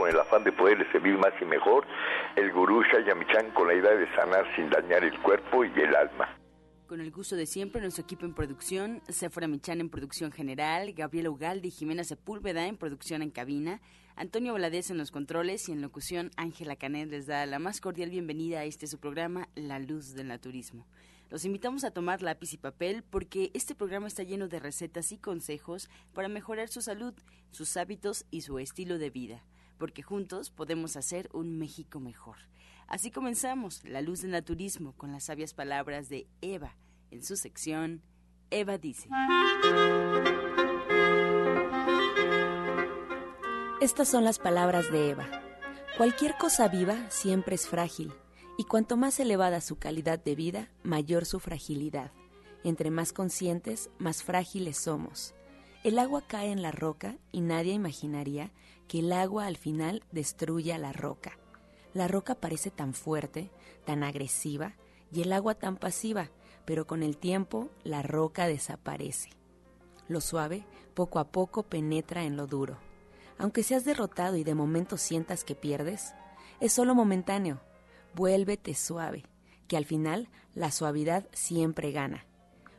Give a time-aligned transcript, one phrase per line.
[0.00, 1.86] con el afán de poderle servir más y mejor,
[2.34, 6.38] el gurú Shayamichan con la idea de sanar sin dañar el cuerpo y el alma.
[6.86, 11.28] Con el gusto de siempre, nuestro equipo en producción, Sephora Michan en producción general, Gabriela
[11.28, 13.82] Ugaldi y Jimena Sepúlveda en producción en cabina,
[14.16, 18.08] Antonio Valadez en los controles y en locución, Ángela Canet les da la más cordial
[18.08, 20.86] bienvenida a este su programa, La Luz del Naturismo.
[21.28, 25.18] Los invitamos a tomar lápiz y papel porque este programa está lleno de recetas y
[25.18, 27.12] consejos para mejorar su salud,
[27.50, 29.44] sus hábitos y su estilo de vida,
[29.80, 32.36] porque juntos podemos hacer un México mejor.
[32.86, 36.76] Así comenzamos La Luz del Naturismo con las sabias palabras de Eva
[37.10, 38.02] en su sección
[38.50, 39.08] Eva dice.
[43.80, 45.26] Estas son las palabras de Eva.
[45.96, 48.12] Cualquier cosa viva siempre es frágil
[48.58, 52.12] y cuanto más elevada su calidad de vida, mayor su fragilidad.
[52.64, 55.34] Entre más conscientes, más frágiles somos.
[55.82, 58.52] El agua cae en la roca y nadie imaginaría
[58.90, 61.38] que el agua al final destruya la roca.
[61.94, 63.48] La roca parece tan fuerte,
[63.84, 64.74] tan agresiva,
[65.12, 66.32] y el agua tan pasiva,
[66.64, 69.30] pero con el tiempo la roca desaparece.
[70.08, 72.78] Lo suave poco a poco penetra en lo duro.
[73.38, 76.12] Aunque seas derrotado y de momento sientas que pierdes,
[76.58, 77.60] es solo momentáneo,
[78.16, 79.22] vuélvete suave,
[79.68, 82.26] que al final la suavidad siempre gana.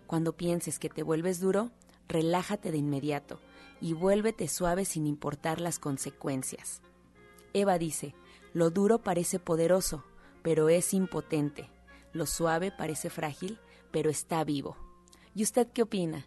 [0.07, 1.71] Cuando pienses que te vuelves duro,
[2.09, 3.39] relájate de inmediato
[3.81, 6.81] y vuélvete suave sin importar las consecuencias.
[7.53, 8.15] Eva dice,
[8.53, 10.05] lo duro parece poderoso,
[10.43, 11.69] pero es impotente.
[12.13, 13.59] Lo suave parece frágil,
[13.91, 14.77] pero está vivo.
[15.35, 16.25] ¿Y usted qué opina?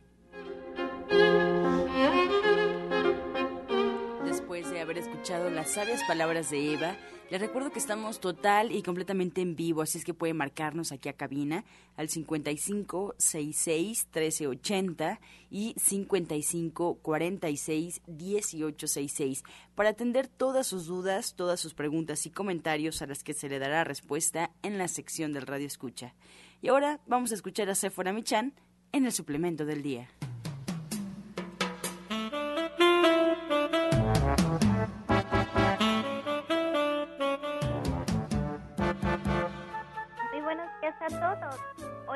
[4.84, 6.96] haber escuchado las sabias palabras de Eva.
[7.30, 11.08] Les recuerdo que estamos total y completamente en vivo, así es que puede marcarnos aquí
[11.08, 11.64] a cabina
[11.97, 19.42] al 55 66 1380 y 55 46 1866
[19.75, 23.58] para atender todas sus dudas, todas sus preguntas y comentarios a las que se le
[23.58, 26.14] dará respuesta en la sección del Radio Escucha.
[26.61, 28.52] Y ahora vamos a escuchar a Sephora Michan
[28.92, 30.08] en el suplemento del día.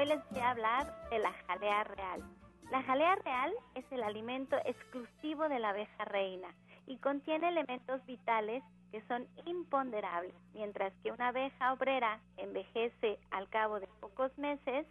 [0.08, 2.24] Les voy a hablar de la jalea real.
[2.70, 6.48] La jalea real es el alimento exclusivo de la abeja reina
[6.86, 10.32] y contiene elementos vitales que son imponderables.
[10.54, 14.86] Mientras que una abeja obrera envejece al cabo de pocos meses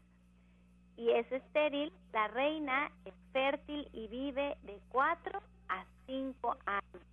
[0.98, 7.04] y es estéril, la reina es fértil y vive de 4 a 5 años.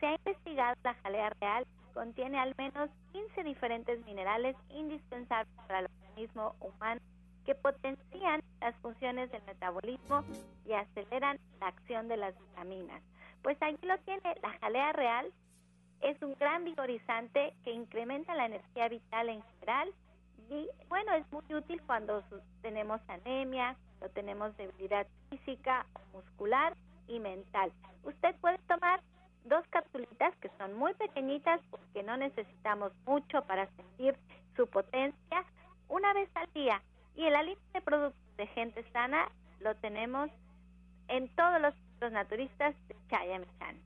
[0.00, 1.64] Se ha investigado la jalea real
[1.94, 7.00] contiene al menos 15 diferentes minerales indispensables para el organismo humano
[7.46, 10.24] que potencian las funciones del metabolismo
[10.66, 13.02] y aceleran la acción de las vitaminas.
[13.42, 15.32] Pues aquí lo tiene, la jalea real
[16.00, 19.92] es un gran vigorizante que incrementa la energía vital en general
[20.50, 22.22] y bueno, es muy útil cuando
[22.62, 26.76] tenemos anemia, o tenemos debilidad física, muscular
[27.08, 27.72] y mental.
[28.04, 29.00] Usted puede tomar
[29.44, 34.16] dos capsulitas que son muy pequeñitas porque no necesitamos mucho para sentir
[34.56, 35.44] su potencia
[35.88, 36.82] una vez al día.
[37.16, 39.28] Y el aliento de productos de gente sana
[39.60, 40.30] lo tenemos
[41.08, 41.74] en todos los,
[42.12, 43.85] naturistas de Chayamisan.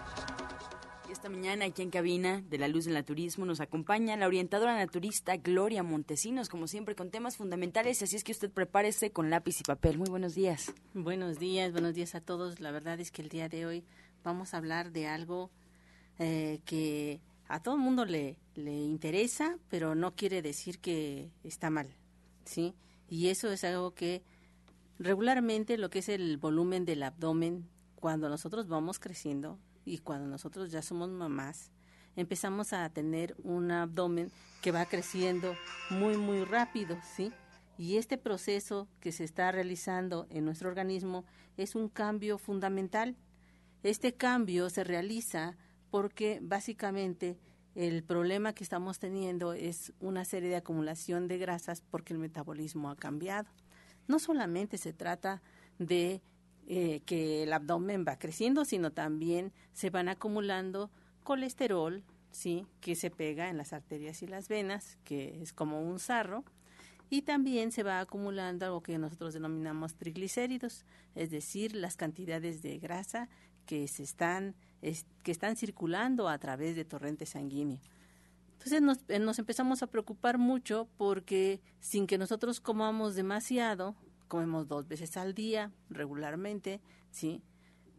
[1.21, 5.37] Esta mañana aquí en cabina de la luz del naturismo nos acompaña la orientadora naturista
[5.37, 9.63] Gloria Montesinos, como siempre con temas fundamentales, así es que usted prepárese con lápiz y
[9.63, 9.99] papel.
[9.99, 10.73] Muy buenos días.
[10.95, 12.59] Buenos días, buenos días a todos.
[12.59, 13.83] La verdad es que el día de hoy
[14.23, 15.51] vamos a hablar de algo
[16.17, 21.69] eh, que a todo el mundo le, le interesa, pero no quiere decir que está
[21.69, 21.87] mal,
[22.45, 22.73] ¿sí?
[23.07, 24.23] Y eso es algo que
[24.97, 30.71] regularmente lo que es el volumen del abdomen cuando nosotros vamos creciendo y cuando nosotros
[30.71, 31.71] ya somos mamás,
[32.15, 34.31] empezamos a tener un abdomen
[34.61, 35.55] que va creciendo
[35.89, 37.31] muy, muy rápido, ¿sí?
[37.77, 41.25] Y este proceso que se está realizando en nuestro organismo
[41.57, 43.15] es un cambio fundamental.
[43.81, 45.57] Este cambio se realiza
[45.89, 47.39] porque básicamente
[47.73, 52.89] el problema que estamos teniendo es una serie de acumulación de grasas porque el metabolismo
[52.89, 53.49] ha cambiado.
[54.07, 55.41] No solamente se trata
[55.79, 56.21] de
[56.73, 60.89] eh, que el abdomen va creciendo, sino también se van acumulando
[61.25, 62.01] colesterol,
[62.31, 66.45] sí, que se pega en las arterias y las venas, que es como un sarro,
[67.09, 72.79] y también se va acumulando algo que nosotros denominamos triglicéridos, es decir, las cantidades de
[72.79, 73.27] grasa
[73.65, 74.55] que se están
[75.23, 77.81] que están circulando a través de torrente sanguíneo.
[78.53, 83.93] Entonces nos, eh, nos empezamos a preocupar mucho porque sin que nosotros comamos demasiado,
[84.31, 86.79] comemos dos veces al día regularmente,
[87.09, 87.43] ¿sí?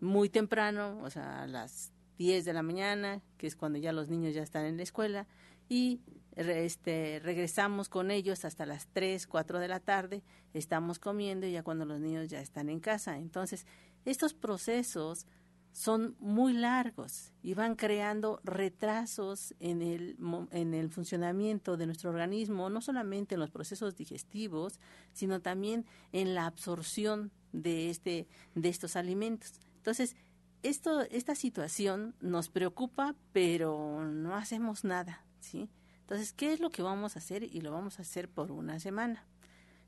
[0.00, 4.08] Muy temprano, o sea, a las 10 de la mañana, que es cuando ya los
[4.08, 5.26] niños ya están en la escuela,
[5.68, 6.00] y
[6.34, 10.22] este, regresamos con ellos hasta las 3, 4 de la tarde,
[10.54, 13.18] estamos comiendo ya cuando los niños ya están en casa.
[13.18, 13.66] Entonces,
[14.06, 15.26] estos procesos
[15.72, 20.16] son muy largos y van creando retrasos en el,
[20.50, 24.78] en el funcionamiento de nuestro organismo, no solamente en los procesos digestivos,
[25.12, 29.54] sino también en la absorción de, este, de estos alimentos.
[29.78, 30.14] Entonces,
[30.62, 35.68] esto, esta situación nos preocupa, pero no hacemos nada, ¿sí?
[36.00, 37.42] Entonces, ¿qué es lo que vamos a hacer?
[37.42, 39.26] Y lo vamos a hacer por una semana.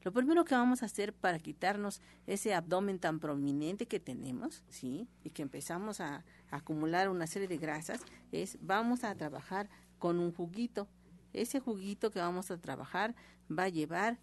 [0.05, 5.09] Lo primero que vamos a hacer para quitarnos ese abdomen tan prominente que tenemos, ¿sí?
[5.25, 9.69] Y que empezamos a, acumular una serie de grasas, es vamos a trabajar
[9.99, 10.87] con un juguito.
[11.33, 13.15] Ese juguito que vamos a trabajar
[13.51, 14.19] va a llevar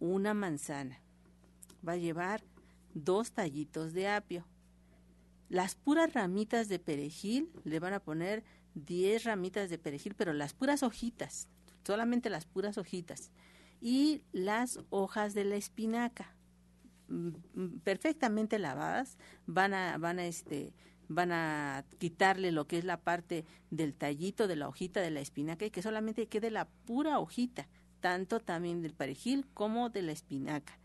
[0.00, 0.98] una manzana,
[1.86, 2.42] va a llevar
[2.94, 4.46] dos tallitos de apio.
[5.50, 8.42] Las puras ramitas de perejil le van a poner
[8.74, 11.46] 10 ramitas de perejil, pero las puras hojitas,
[11.84, 13.30] solamente las puras hojitas
[13.80, 16.34] y las hojas de la espinaca
[17.08, 20.74] mm, mm, perfectamente lavadas van a van a este
[21.08, 25.20] van a quitarle lo que es la parte del tallito de la hojita de la
[25.20, 27.68] espinaca y que solamente quede la pura hojita
[28.00, 30.78] tanto también del perejil como de la espinaca.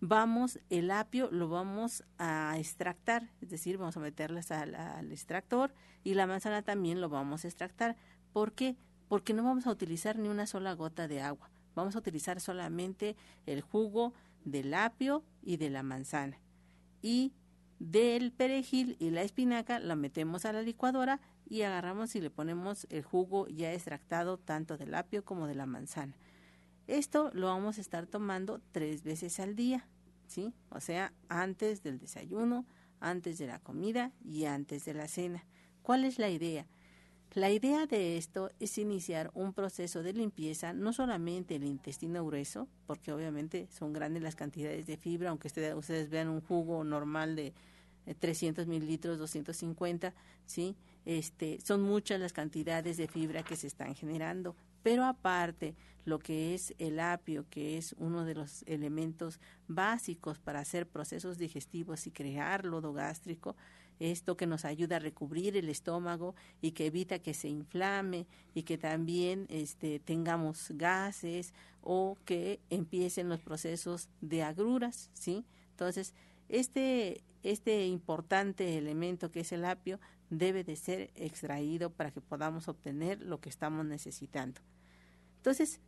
[0.00, 5.72] Vamos el apio lo vamos a extractar es decir vamos a meterlas al, al extractor
[6.02, 7.96] y la manzana también lo vamos a extractar.
[8.32, 8.76] ¿por qué?
[9.08, 13.16] porque no vamos a utilizar ni una sola gota de agua Vamos a utilizar solamente
[13.46, 14.12] el jugo
[14.44, 16.38] del apio y de la manzana.
[17.02, 17.32] Y
[17.78, 22.86] del perejil y la espinaca la metemos a la licuadora y agarramos y le ponemos
[22.90, 26.16] el jugo ya extractado tanto del apio como de la manzana.
[26.86, 29.86] Esto lo vamos a estar tomando tres veces al día,
[30.26, 30.54] ¿sí?
[30.70, 32.66] O sea, antes del desayuno,
[33.00, 35.44] antes de la comida y antes de la cena.
[35.82, 36.66] ¿Cuál es la idea?
[37.34, 42.68] La idea de esto es iniciar un proceso de limpieza, no solamente el intestino grueso,
[42.86, 47.52] porque obviamente son grandes las cantidades de fibra, aunque ustedes vean un jugo normal de
[48.20, 50.14] 300 mililitros, 250,
[50.46, 50.76] ¿sí?
[51.06, 54.54] Este, son muchas las cantidades de fibra que se están generando,
[54.84, 60.60] pero aparte lo que es el apio, que es uno de los elementos básicos para
[60.60, 63.56] hacer procesos digestivos y crear lodo gástrico,
[64.00, 68.62] esto que nos ayuda a recubrir el estómago y que evita que se inflame y
[68.62, 75.44] que también este, tengamos gases o que empiecen los procesos de agruras, ¿sí?
[75.70, 76.14] Entonces,
[76.48, 80.00] este, este importante elemento que es el apio
[80.30, 84.60] debe de ser extraído para que podamos obtener lo que estamos necesitando.
[85.36, 85.80] Entonces,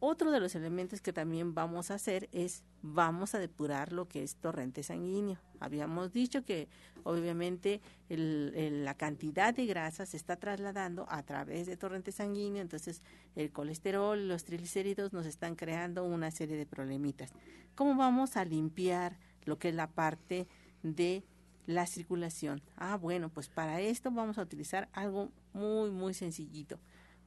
[0.00, 4.22] otro de los elementos que también vamos a hacer es vamos a depurar lo que
[4.22, 5.38] es torrente sanguíneo.
[5.58, 6.68] Habíamos dicho que
[7.02, 13.02] obviamente la cantidad de grasa se está trasladando a través de torrente sanguíneo, entonces
[13.34, 17.32] el colesterol, los triglicéridos nos están creando una serie de problemitas.
[17.74, 20.46] ¿Cómo vamos a limpiar lo que es la parte
[20.84, 21.24] de
[21.66, 22.62] la circulación?
[22.76, 26.78] Ah, bueno, pues para esto vamos a utilizar algo muy, muy sencillito.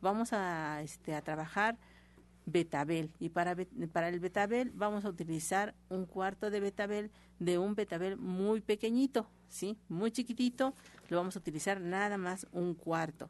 [0.01, 1.77] Vamos a, este, a trabajar
[2.51, 3.11] betabel.
[3.19, 8.61] Y para, el betabel vamos a utilizar un cuarto de betabel de un betabel muy
[8.61, 9.77] pequeñito, ¿sí?
[9.89, 10.73] Muy chiquitito,
[11.09, 13.29] lo vamos a utilizar nada más un cuarto.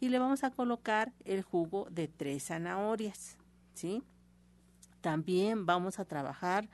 [0.00, 3.36] Y le vamos a colocar el jugo de tres zanahorias,
[3.74, 4.02] ¿sí?
[5.00, 6.68] También vamos a trabajar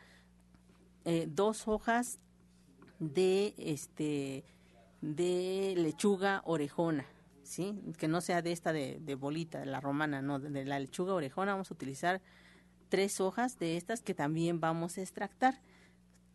[1.04, 2.18] eh, dos hojas
[2.98, 4.44] de este
[5.00, 7.04] de lechuga orejona,
[7.44, 7.74] ¿sí?
[7.98, 11.52] Que no sea de esta de, bolita, de la romana, no, de, la lechuga orejona
[11.52, 12.20] vamos a utilizar
[12.88, 15.60] tres hojas de estas que también vamos a extractar.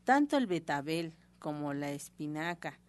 [0.04, 2.80] Tanto el betabel como la espinaca,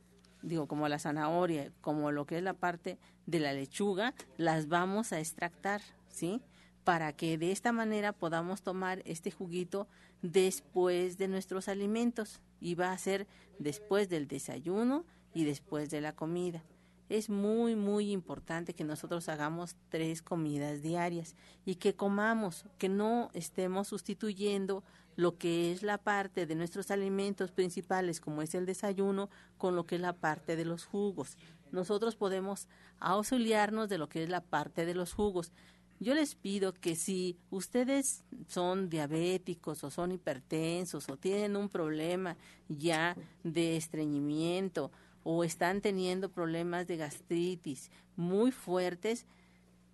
[0.43, 5.13] digo, como la zanahoria, como lo que es la parte de la lechuga, las vamos
[5.13, 6.43] a extractar, ¿sí?
[6.85, 9.87] Para que de esta manera podamos tomar este juguito
[10.23, 13.27] después de nuestros alimentos y va a ser
[13.59, 16.63] después del desayuno y después de la comida.
[17.11, 21.35] Es muy, muy importante que nosotros hagamos tres comidas diarias
[21.67, 24.85] y que comamos, que no estemos sustituyendo
[25.17, 29.87] lo que es la parte de nuestros alimentos principales, como es el desayuno, con lo
[29.87, 31.37] que es la parte de los jugos.
[31.73, 32.69] Nosotros podemos
[33.01, 35.53] auxiliarnos de lo que es la parte de los jugos.
[35.99, 42.37] Yo les pido que si ustedes son diabéticos o son hipertensos o tienen un problema
[42.69, 49.27] ya de estreñimiento o están teniendo problemas de gastritis muy fuertes,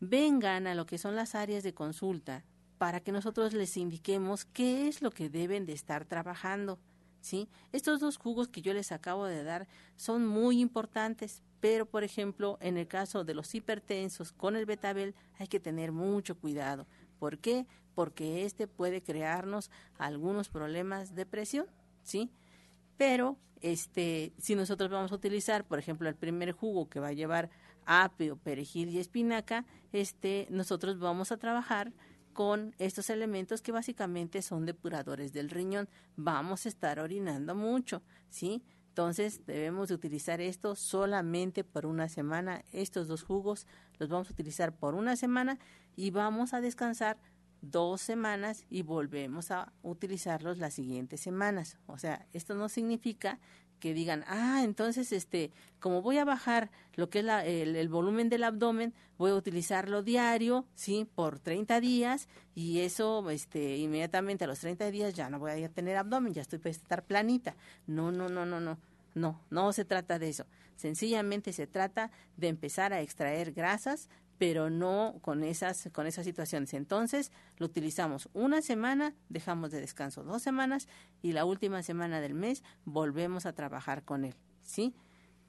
[0.00, 2.44] vengan a lo que son las áreas de consulta
[2.78, 6.78] para que nosotros les indiquemos qué es lo que deben de estar trabajando.
[7.20, 7.48] ¿sí?
[7.72, 9.66] Estos dos jugos que yo les acabo de dar
[9.96, 15.14] son muy importantes, pero por ejemplo, en el caso de los hipertensos con el betabel
[15.38, 16.86] hay que tener mucho cuidado.
[17.18, 17.66] ¿Por qué?
[17.94, 21.66] Porque este puede crearnos algunos problemas de presión,
[22.02, 22.30] ¿sí?
[22.96, 27.12] Pero este, si nosotros vamos a utilizar, por ejemplo, el primer jugo que va a
[27.12, 27.50] llevar
[27.84, 31.92] apio, perejil y espinaca, este, nosotros vamos a trabajar
[32.32, 35.88] con estos elementos que básicamente son depuradores del riñón.
[36.16, 38.62] Vamos a estar orinando mucho, ¿sí?
[38.88, 42.64] Entonces debemos de utilizar esto solamente por una semana.
[42.72, 43.66] Estos dos jugos
[43.98, 45.58] los vamos a utilizar por una semana
[45.96, 47.18] y vamos a descansar
[47.62, 51.78] dos semanas y volvemos a utilizarlos las siguientes semanas.
[51.86, 53.38] O sea, esto no significa
[53.80, 58.44] que digan, ah, entonces, este, como voy a bajar lo que es el, volumen del
[58.44, 64.60] abdomen, voy a utilizarlo diario, sí, por 30 días y eso, este, inmediatamente a los
[64.60, 67.54] 30 días ya no voy a tener abdomen, ya estoy para estar planita.
[67.86, 68.78] No, no, no, no, no,
[69.14, 70.46] no, no se trata de eso.
[70.76, 74.08] Sencillamente se trata de empezar a extraer grasas
[74.38, 76.74] pero no con esas, con esas situaciones.
[76.74, 80.88] Entonces, lo utilizamos una semana, dejamos de descanso dos semanas
[81.22, 84.94] y la última semana del mes volvemos a trabajar con él, ¿sí?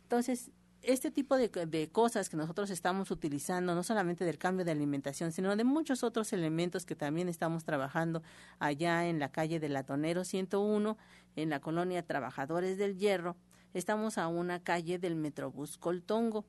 [0.03, 0.51] Entonces,
[0.83, 5.31] este tipo de, de, cosas que nosotros estamos utilizando, no solamente del cambio de alimentación,
[5.31, 8.21] sino de muchos otros elementos que también estamos trabajando
[8.59, 10.97] allá en la calle del Latonero 101,
[11.35, 13.35] en la colonia Trabajadores del Hierro,
[13.73, 16.45] estamos a una calle del Metrobús Coltongo.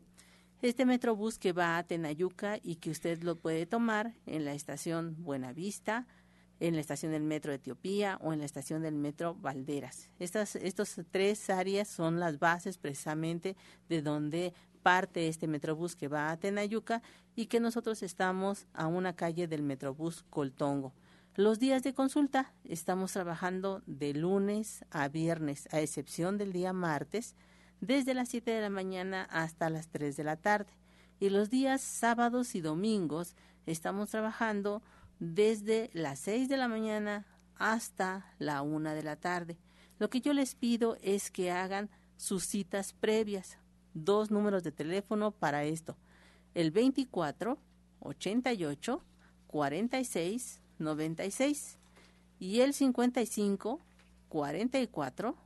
[0.61, 5.15] Este Metrobús que va a Tenayuca y que usted lo puede tomar en la estación
[5.23, 6.09] Buenavista,
[6.59, 10.11] en la estación del Metro Etiopía o en la estación del Metro Valderas.
[10.19, 13.57] Estas estos tres áreas son las bases precisamente
[13.89, 17.03] de donde parte este Metrobús que va a Tenayuca
[17.37, 20.93] y que nosotros estamos a una calle del Metrobús Coltongo.
[21.37, 27.37] Los días de consulta estamos trabajando de lunes a viernes, a excepción del día martes,
[27.81, 30.73] desde las 7 de la mañana hasta las 3 de la tarde.
[31.21, 33.35] Y los días sábados y domingos
[33.67, 34.83] estamos trabajando
[35.19, 39.59] desde las 6 de la mañana hasta la 1 de la tarde.
[39.99, 43.59] Lo que yo les pido es que hagan sus citas previas.
[43.95, 45.97] Dos números de teléfono para esto.
[46.55, 47.59] El 24
[48.01, 49.05] 88
[49.49, 51.79] 46 96
[52.39, 53.81] y el 55
[54.29, 55.37] 44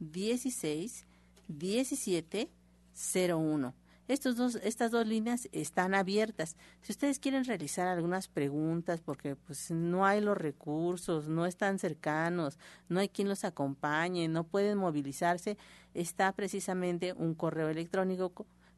[0.00, 1.06] 16
[1.48, 3.74] 1701.
[4.08, 6.56] Estos dos, estas dos líneas están abiertas.
[6.82, 12.58] Si ustedes quieren realizar algunas preguntas, porque pues no hay los recursos, no están cercanos,
[12.88, 15.56] no hay quien los acompañe, no pueden movilizarse,
[15.94, 18.32] está precisamente un correo electrónico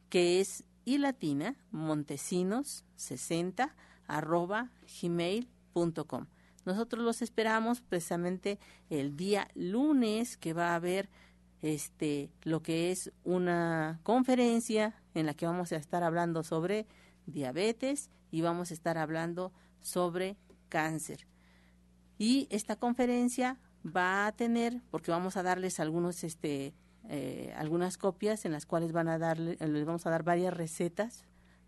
[0.09, 3.75] que es ilatina montesinos 60
[4.07, 4.71] arroba
[5.03, 6.27] gmail.com.
[6.65, 11.11] Nosotros los esperamos precisamente el día lunes que va a haber
[11.65, 16.87] este, lo que es una conferencia en la que vamos a estar hablando sobre
[17.25, 20.37] diabetes y vamos a estar hablando sobre
[20.69, 21.27] cáncer.
[22.19, 26.75] Y esta conferencia va a tener, porque vamos a darles algunos, este,
[27.09, 31.25] eh, algunas copias en las cuales van a darle, les vamos a dar varias recetas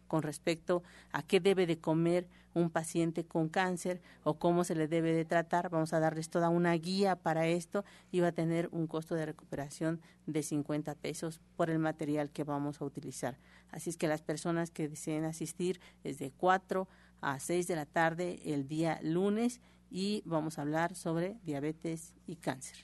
[0.07, 0.83] con respecto
[1.13, 5.25] a qué debe de comer un paciente con cáncer o cómo se le debe de
[5.25, 5.69] tratar.
[5.69, 9.27] Vamos a darles toda una guía para esto y va a tener un costo de
[9.27, 13.39] recuperación de 50 pesos por el material que vamos a utilizar.
[13.71, 16.89] Así es que las personas que deseen asistir es de 4
[17.21, 19.61] a 6 de la tarde el día lunes
[19.91, 22.77] y vamos a hablar sobre diabetes y cáncer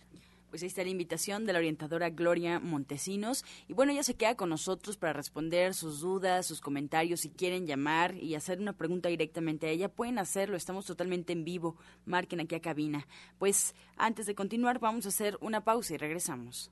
[0.52, 3.42] pues ahí está la invitación de la orientadora Gloria Montesinos.
[3.68, 7.20] Y bueno, ella se queda con nosotros para responder sus dudas, sus comentarios.
[7.20, 10.58] Si quieren llamar y hacer una pregunta directamente a ella, pueden hacerlo.
[10.58, 11.76] Estamos totalmente en vivo.
[12.04, 13.08] Marquen aquí a cabina.
[13.38, 16.70] Pues antes de continuar, vamos a hacer una pausa y regresamos.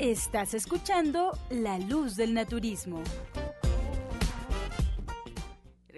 [0.00, 3.04] Estás escuchando La Luz del Naturismo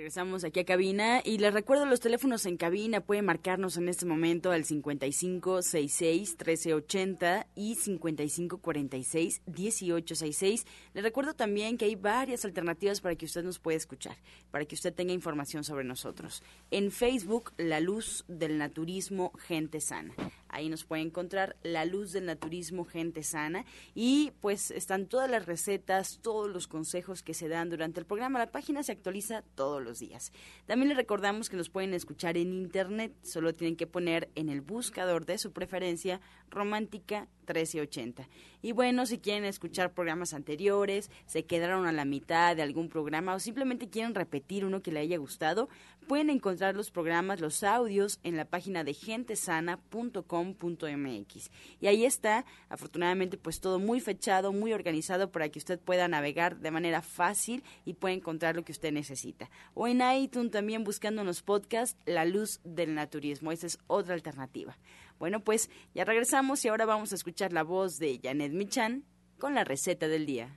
[0.05, 3.01] Regresamos aquí a cabina y les recuerdo los teléfonos en cabina.
[3.01, 10.67] Pueden marcarnos en este momento al 5566-1380 y 5546-1866.
[10.93, 14.19] Les recuerdo también que hay varias alternativas para que usted nos pueda escuchar,
[14.51, 16.43] para que usted tenga información sobre nosotros.
[16.71, 20.13] En Facebook, La Luz del Naturismo Gente Sana.
[20.55, 25.47] Ahí nos puede encontrar La Luz del Naturismo Gente Sana y pues están todas las
[25.47, 28.39] recetas, todos los consejos que se dan durante el programa.
[28.39, 30.31] La página se actualiza todos los días.
[30.67, 34.61] También les recordamos que nos pueden escuchar en internet, solo tienen que poner en el
[34.61, 36.21] buscador de su preferencia
[36.51, 38.29] Romántica 1380.
[38.63, 43.35] Y bueno, si quieren escuchar programas anteriores, se quedaron a la mitad de algún programa
[43.35, 45.69] o simplemente quieren repetir uno que le haya gustado,
[46.09, 51.51] pueden encontrar los programas, los audios en la página de gentesana.com.mx.
[51.81, 56.59] Y ahí está, afortunadamente, pues todo muy fechado, muy organizado para que usted pueda navegar
[56.59, 59.51] de manera fácil y pueda encontrar lo que usted necesita.
[59.75, 63.53] O en iTunes también buscando en los podcasts La Luz del Naturismo.
[63.53, 64.77] Esa es otra alternativa.
[65.19, 69.05] Bueno, pues ya regresamos y ahora vamos a escuchar la voz de Janet Michan
[69.39, 70.49] con la receta del día.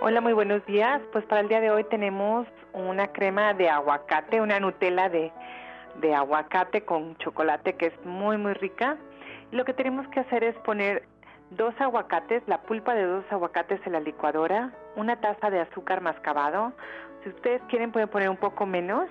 [0.00, 1.02] Hola, muy buenos días.
[1.12, 5.30] Pues para el día de hoy tenemos una crema de aguacate, una Nutella de,
[6.00, 8.96] de aguacate con chocolate que es muy, muy rica.
[9.50, 11.06] Lo que tenemos que hacer es poner
[11.50, 16.72] dos aguacates, la pulpa de dos aguacates en la licuadora, una taza de azúcar mascabado,
[17.22, 19.08] si ustedes quieren pueden poner un poco menos,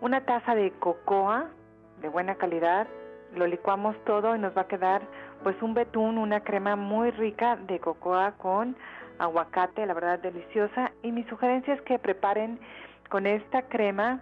[0.00, 1.46] una taza de cocoa
[2.00, 2.86] de buena calidad,
[3.34, 5.02] lo licuamos todo y nos va a quedar
[5.42, 8.76] pues un betún, una crema muy rica de cocoa con
[9.18, 10.92] aguacate, la verdad deliciosa.
[11.02, 12.58] Y mi sugerencia es que preparen
[13.08, 14.20] con esta crema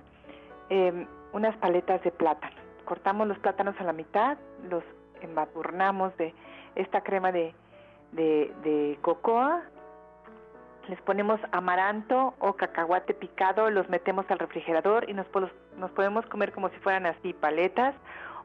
[0.68, 2.56] em, unas paletas de plátano.
[2.84, 4.38] Cortamos los plátanos a la mitad,
[4.68, 4.84] los
[5.20, 6.34] embadurnamos de
[6.78, 7.54] esta crema de,
[8.12, 9.62] de, cocoa,
[10.88, 15.26] les ponemos amaranto o cacahuate picado, los metemos al refrigerador y nos,
[15.94, 17.94] podemos comer como si fueran así paletas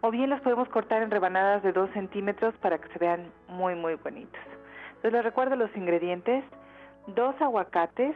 [0.02, 3.76] o bien los podemos cortar en rebanadas de 2 centímetros para que se vean muy
[3.76, 4.42] muy bonitos.
[4.88, 6.44] Entonces les recuerdo los ingredientes,
[7.08, 8.16] dos aguacates,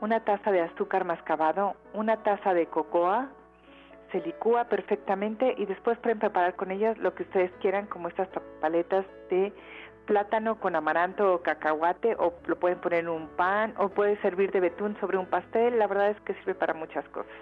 [0.00, 3.28] una taza de azúcar mascabado, una taza de cocoa,
[4.12, 8.28] se licúa perfectamente y después pueden preparar con ellas lo que ustedes quieran, como estas
[8.60, 9.52] paletas de
[10.06, 14.52] plátano con amaranto o cacahuate, o lo pueden poner en un pan, o puede servir
[14.52, 15.78] de betún sobre un pastel.
[15.78, 17.32] La verdad es que sirve para muchas cosas.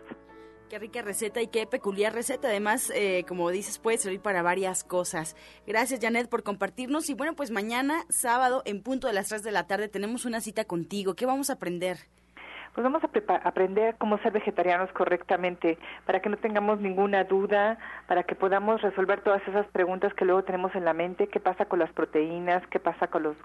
[0.69, 2.47] Qué rica receta y qué peculiar receta.
[2.47, 5.35] Además, eh, como dices, puede servir para varias cosas.
[5.67, 7.11] Gracias, Janet, por compartirnos.
[7.11, 10.41] Y bueno, pues mañana, sábado, en punto de las 3 de la tarde, tenemos una
[10.41, 11.15] cita contigo.
[11.15, 11.99] ¿Qué vamos a aprender?
[12.75, 18.23] Pues vamos a aprender cómo ser vegetarianos correctamente, para que no tengamos ninguna duda, para
[18.23, 21.81] que podamos resolver todas esas preguntas que luego tenemos en la mente, qué pasa con
[21.81, 23.37] las proteínas, qué pasa con los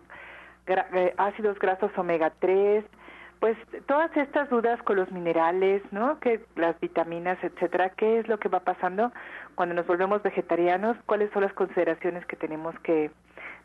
[0.68, 2.86] eh, ácidos grasos omega 3,
[3.40, 3.58] pues
[3.88, 6.20] todas estas dudas con los minerales, ¿no?
[6.20, 9.12] Que las vitaminas, etcétera, qué es lo que va pasando
[9.56, 13.12] cuando nos volvemos vegetarianos, cuáles son las consideraciones que tenemos que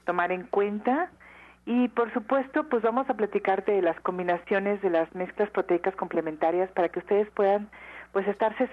[0.05, 1.11] tomar en cuenta
[1.67, 6.71] y por supuesto, pues vamos a platicar de las combinaciones de las mezclas proteicas complementarias
[6.73, 7.69] para que ustedes puedan
[8.13, 8.69] pues estarse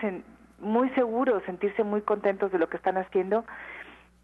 [0.59, 3.45] muy seguros, sentirse muy contentos de lo que están haciendo.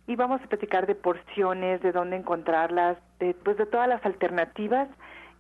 [0.08, 4.90] Y vamos a platicar de porciones, de dónde encontrarlas, de, pues de todas las alternativas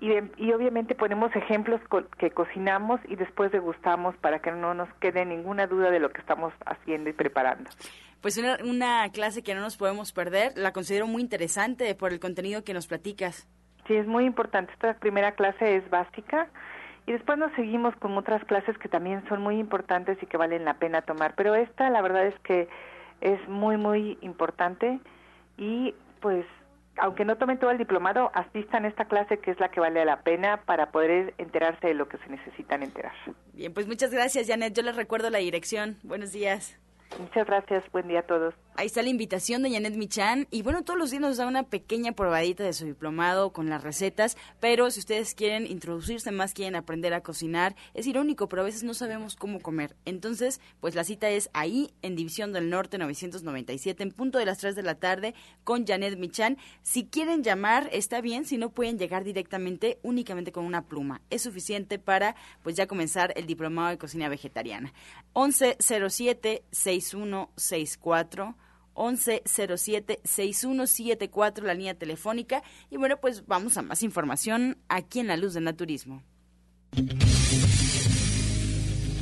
[0.03, 1.79] y, y obviamente ponemos ejemplos
[2.17, 6.19] que cocinamos y después degustamos para que no nos quede ninguna duda de lo que
[6.19, 7.69] estamos haciendo y preparando
[8.19, 10.53] pues una, una clase que no nos podemos perder.
[10.55, 13.49] La considero muy interesante por el contenido que nos platicas.
[13.85, 14.71] Sí, es muy importante.
[14.71, 16.47] Esta primera clase es básica
[17.05, 20.63] y después nos seguimos con otras clases que también son muy importantes y que valen
[20.63, 21.33] la pena tomar.
[21.35, 22.69] Pero esta, la verdad es que
[23.19, 25.01] es muy, muy importante
[25.57, 26.45] y pues
[26.97, 30.03] aunque no tomen todo el diplomado, asistan a esta clase que es la que vale
[30.05, 33.13] la pena para poder enterarse de lo que se necesitan enterar.
[33.53, 34.73] Bien, pues muchas gracias, Janet.
[34.73, 35.97] Yo les recuerdo la dirección.
[36.03, 36.79] Buenos días.
[37.19, 38.53] Muchas gracias, buen día a todos.
[38.75, 40.47] Ahí está la invitación de Janet Michan.
[40.49, 43.83] Y bueno, todos los días nos da una pequeña probadita de su diplomado con las
[43.83, 44.35] recetas.
[44.59, 48.81] Pero si ustedes quieren introducirse más, quieren aprender a cocinar, es irónico, pero a veces
[48.81, 49.95] no sabemos cómo comer.
[50.05, 54.57] Entonces, pues la cita es ahí, en División del Norte 997, en punto de las
[54.57, 56.57] 3 de la tarde, con Janet Michan.
[56.81, 58.43] Si quieren llamar, está bien.
[58.43, 61.21] Si no, pueden llegar directamente, únicamente con una pluma.
[61.29, 64.93] Es suficiente para, pues ya comenzar el diplomado de cocina vegetariana.
[65.35, 68.62] 1107 6164
[68.95, 72.63] 1107-6174, la línea telefónica.
[72.89, 76.23] Y bueno, pues vamos a más información aquí en La Luz del Naturismo.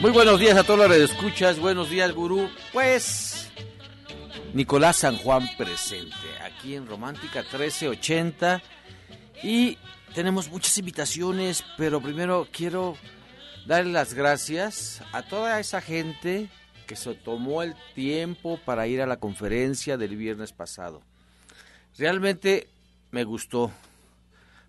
[0.01, 2.49] Muy buenos días a todos los escuchas, buenos días gurú.
[2.73, 3.51] Pues
[4.51, 8.63] Nicolás San Juan presente aquí en Romántica 1380
[9.43, 9.77] y
[10.15, 12.97] tenemos muchas invitaciones, pero primero quiero
[13.67, 16.49] darle las gracias a toda esa gente
[16.87, 21.03] que se tomó el tiempo para ir a la conferencia del viernes pasado.
[21.95, 22.69] Realmente
[23.11, 23.71] me gustó.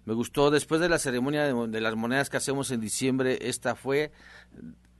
[0.05, 3.75] Me gustó después de la ceremonia de, de las monedas que hacemos en diciembre, esta
[3.75, 4.12] fue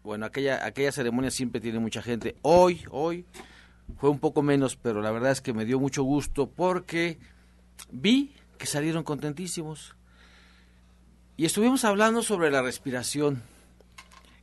[0.03, 2.37] bueno, aquella, aquella ceremonia siempre tiene mucha gente.
[2.43, 3.25] Hoy, hoy
[3.99, 7.19] fue un poco menos, pero la verdad es que me dio mucho gusto porque
[7.91, 9.95] vi que salieron contentísimos.
[11.37, 13.43] Y estuvimos hablando sobre la respiración.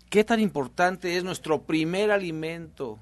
[0.10, 3.00] ¿Qué tan importante es nuestro primer alimento?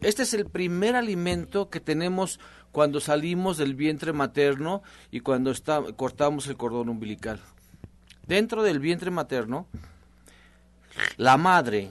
[0.00, 2.38] Este es el primer alimento que tenemos
[2.72, 7.40] cuando salimos del vientre materno y cuando está, cortamos el cordón umbilical.
[8.26, 9.66] Dentro del vientre materno
[11.16, 11.90] la madre,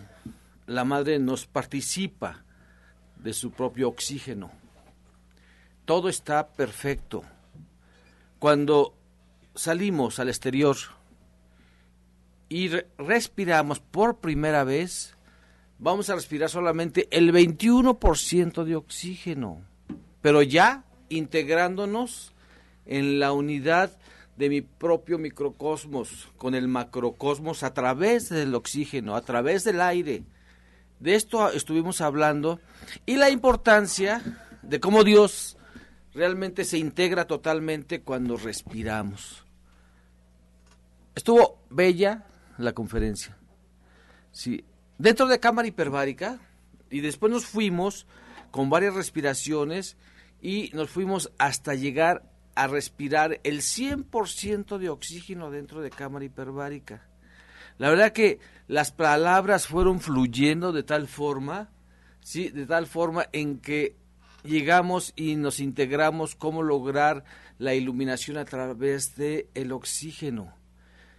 [0.67, 2.43] la madre nos participa
[3.17, 4.51] de su propio oxígeno.
[5.85, 7.23] Todo está perfecto.
[8.39, 8.95] Cuando
[9.53, 10.75] salimos al exterior
[12.49, 15.15] y respiramos por primera vez,
[15.79, 19.61] vamos a respirar solamente el 21% de oxígeno,
[20.21, 22.33] pero ya integrándonos
[22.85, 23.97] en la unidad
[24.37, 30.23] de mi propio microcosmos con el macrocosmos a través del oxígeno, a través del aire.
[30.99, 32.59] De esto estuvimos hablando
[33.05, 34.21] y la importancia
[34.61, 35.57] de cómo Dios
[36.13, 39.45] realmente se integra totalmente cuando respiramos.
[41.13, 42.25] Estuvo bella
[42.57, 43.37] la conferencia.
[44.31, 44.65] Sí,
[44.97, 46.39] dentro de cámara hiperbárica
[46.89, 48.05] y después nos fuimos
[48.51, 49.97] con varias respiraciones
[50.41, 57.07] y nos fuimos hasta llegar a respirar el 100% de oxígeno dentro de cámara hiperbárica.
[57.77, 61.69] La verdad que las palabras fueron fluyendo de tal forma,
[62.21, 63.97] sí, de tal forma en que
[64.43, 67.25] llegamos y nos integramos cómo lograr
[67.57, 70.53] la iluminación a través de el oxígeno.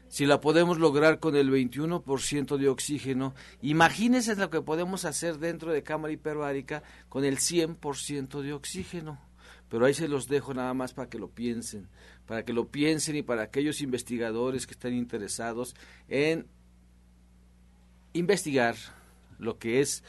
[0.08, 5.72] Si la podemos lograr con el 21% de oxígeno, imagínense lo que podemos hacer dentro
[5.72, 9.25] de cámara hiperbárica con el 100% de oxígeno
[9.68, 11.88] pero ahí se los dejo nada más para que lo piensen,
[12.26, 15.74] para que lo piensen y para aquellos investigadores que están interesados
[16.08, 16.46] en
[18.12, 18.76] investigar
[19.38, 20.04] lo que es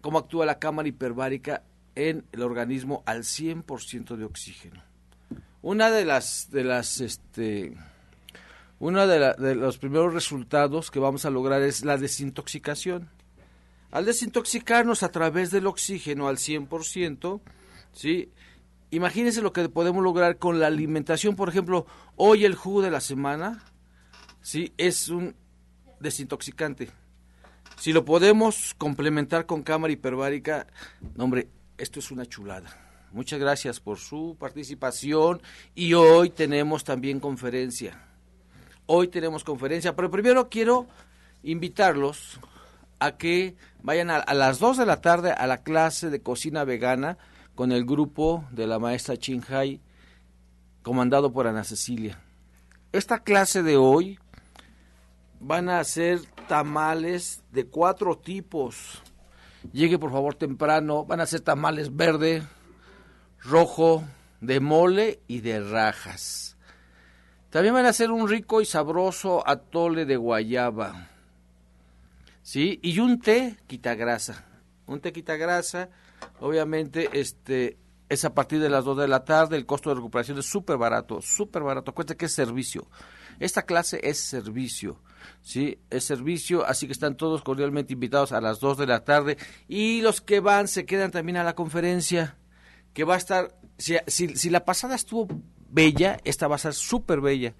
[0.00, 1.62] cómo actúa la cámara hiperbárica
[1.94, 4.82] en el organismo al 100% de oxígeno.
[5.60, 7.76] Una de las de las este
[8.80, 13.08] uno de, de los primeros resultados que vamos a lograr es la desintoxicación.
[13.92, 17.40] Al desintoxicarnos a través del oxígeno al 100%,
[17.92, 18.30] ¿sí?
[18.90, 23.00] Imagínense lo que podemos lograr con la alimentación, por ejemplo, hoy el jugo de la
[23.00, 23.64] semana,
[24.42, 24.74] ¿sí?
[24.76, 25.34] Es un
[26.00, 26.90] desintoxicante.
[27.78, 30.66] Si lo podemos complementar con cámara hiperbárica,
[31.16, 32.68] hombre, esto es una chulada.
[33.12, 35.42] Muchas gracias por su participación
[35.74, 37.98] y hoy tenemos también conferencia.
[38.86, 40.86] Hoy tenemos conferencia, pero primero quiero
[41.42, 42.40] invitarlos
[42.98, 46.64] a que vayan a, a las 2 de la tarde a la clase de cocina
[46.64, 47.18] vegana
[47.54, 49.80] con el grupo de la maestra Chinhai,
[50.82, 52.20] comandado por Ana Cecilia.
[52.92, 54.18] Esta clase de hoy
[55.40, 59.02] van a ser tamales de cuatro tipos.
[59.72, 62.42] Llegue por favor temprano, van a ser tamales verde,
[63.40, 64.04] rojo,
[64.40, 66.56] de mole y de rajas.
[67.50, 71.08] También van a ser un rico y sabroso atole de guayaba.
[72.42, 72.80] ¿Sí?
[72.82, 74.44] Y un té quita grasa.
[74.86, 75.90] Un té quita grasa,
[76.40, 80.38] obviamente, este es a partir de las 2 de la tarde, el costo de recuperación
[80.38, 81.94] es súper barato, súper barato.
[81.94, 82.86] Cuenta que es servicio.
[83.40, 85.00] Esta clase es servicio.
[85.40, 85.78] ¿sí?
[85.88, 90.02] Es servicio, así que están todos cordialmente invitados a las 2 de la tarde y
[90.02, 92.36] los que van se quedan también a la conferencia
[92.92, 95.26] que va a estar, si, si, si la pasada estuvo
[95.70, 97.54] bella, esta va a ser súper bella.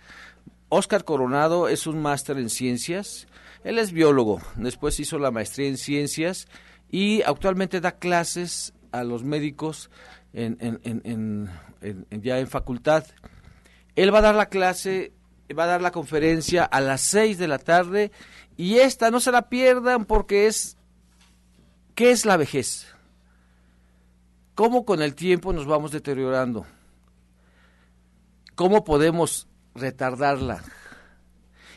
[0.69, 3.27] Oscar Coronado es un máster en ciencias,
[3.65, 6.49] él es biólogo, después hizo la maestría en ciencias
[6.93, 9.91] y actualmente da clases a los médicos
[10.35, 11.51] en, en, en,
[11.81, 13.05] en, ya en facultad.
[13.97, 15.13] Él va a dar la clase
[15.59, 18.11] va a dar la conferencia a las 6 de la tarde
[18.57, 20.79] y esta no se la pierdan porque es
[21.95, 22.87] ¿qué es la vejez?
[24.55, 26.65] ¿Cómo con el tiempo nos vamos deteriorando?
[28.55, 30.63] ¿Cómo podemos retardarla?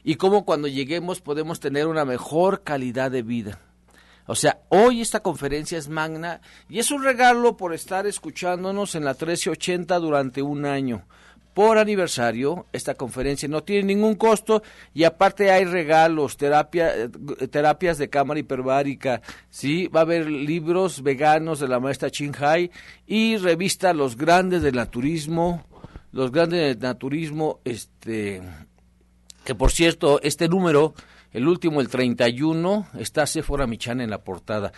[0.03, 3.64] Y cómo cuando lleguemos podemos tener una mejor calidad de vida.
[4.27, 9.05] O sea, hoy esta conferencia es magna y es un regalo por estar escuchándonos en
[9.05, 11.05] la 1380 durante un año
[11.55, 12.67] por aniversario.
[12.73, 14.61] Esta conferencia no tiene ningún costo
[14.93, 17.09] y aparte hay regalos, terapia, eh,
[17.47, 19.87] terapias de cámara hiperbárica, ¿sí?
[19.87, 22.09] Va a haber libros veganos de la maestra
[22.39, 22.69] Hai
[23.07, 25.65] y revista Los Grandes del Naturismo,
[26.11, 28.41] Los Grandes del Naturismo, este,
[29.45, 30.93] que por cierto, este número,
[31.35, 34.71] el último, el 31, está Sephora Michan en la portada.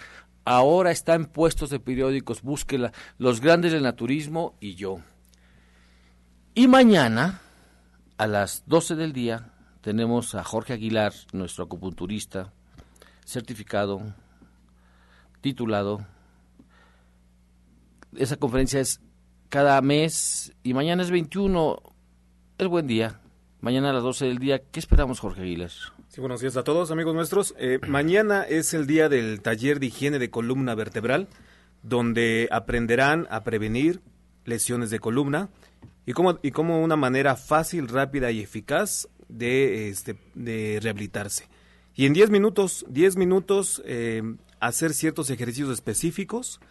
[0.43, 4.97] Ahora está en puestos de periódicos, búsquela, Los Grandes del Naturismo y yo.
[6.55, 7.41] Y mañana,
[8.17, 12.51] a las 12 del día, tenemos a Jorge Aguilar, nuestro acupunturista,
[13.23, 14.01] certificado,
[15.41, 16.07] titulado.
[18.15, 18.99] Esa conferencia es
[19.49, 21.83] cada mes y mañana es 21.
[22.57, 23.21] Es buen día.
[23.59, 24.61] Mañana a las 12 del día.
[24.71, 25.71] ¿Qué esperamos, Jorge Aguilar?
[26.09, 27.55] Sí, buenos días a todos, amigos nuestros.
[27.57, 31.27] Eh, mañana es el día del taller de higiene de columna vertebral,
[31.81, 34.01] donde aprenderán a prevenir
[34.45, 35.49] lesiones de columna
[36.05, 41.49] y como, y como una manera fácil, rápida y eficaz de, este, de rehabilitarse.
[41.95, 44.21] Y en 10 minutos, 10 minutos, eh,
[44.59, 46.61] hacer ciertos ejercicios específicos,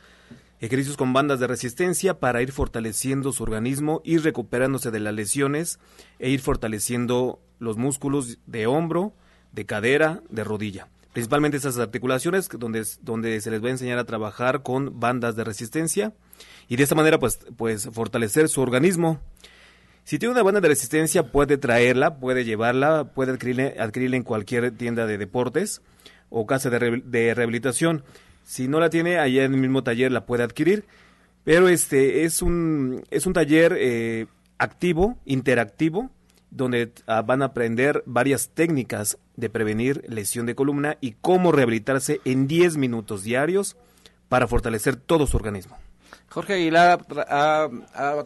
[0.60, 5.78] ejercicios con bandas de resistencia para ir fortaleciendo su organismo, ir recuperándose de las lesiones
[6.18, 9.12] e ir fortaleciendo los músculos de hombro,
[9.52, 10.88] de cadera, de rodilla.
[11.12, 15.44] Principalmente esas articulaciones donde, donde se les va a enseñar a trabajar con bandas de
[15.44, 16.12] resistencia
[16.68, 19.18] y de esta manera pues, pues fortalecer su organismo.
[20.04, 24.70] Si tiene una banda de resistencia puede traerla, puede llevarla, puede adquirirla, adquirirla en cualquier
[24.72, 25.80] tienda de deportes
[26.28, 28.04] o casa de, de, rehabilitación.
[28.46, 30.84] Si no la tiene, allá en el mismo taller la puede adquirir.
[31.42, 36.10] Pero este es un, es un taller eh, activo, interactivo,
[36.50, 42.20] donde ah, van a aprender varias técnicas de prevenir lesión de columna y cómo rehabilitarse
[42.24, 43.76] en 10 minutos diarios
[44.28, 45.76] para fortalecer todo su organismo.
[46.28, 47.68] Jorge Aguilar ha,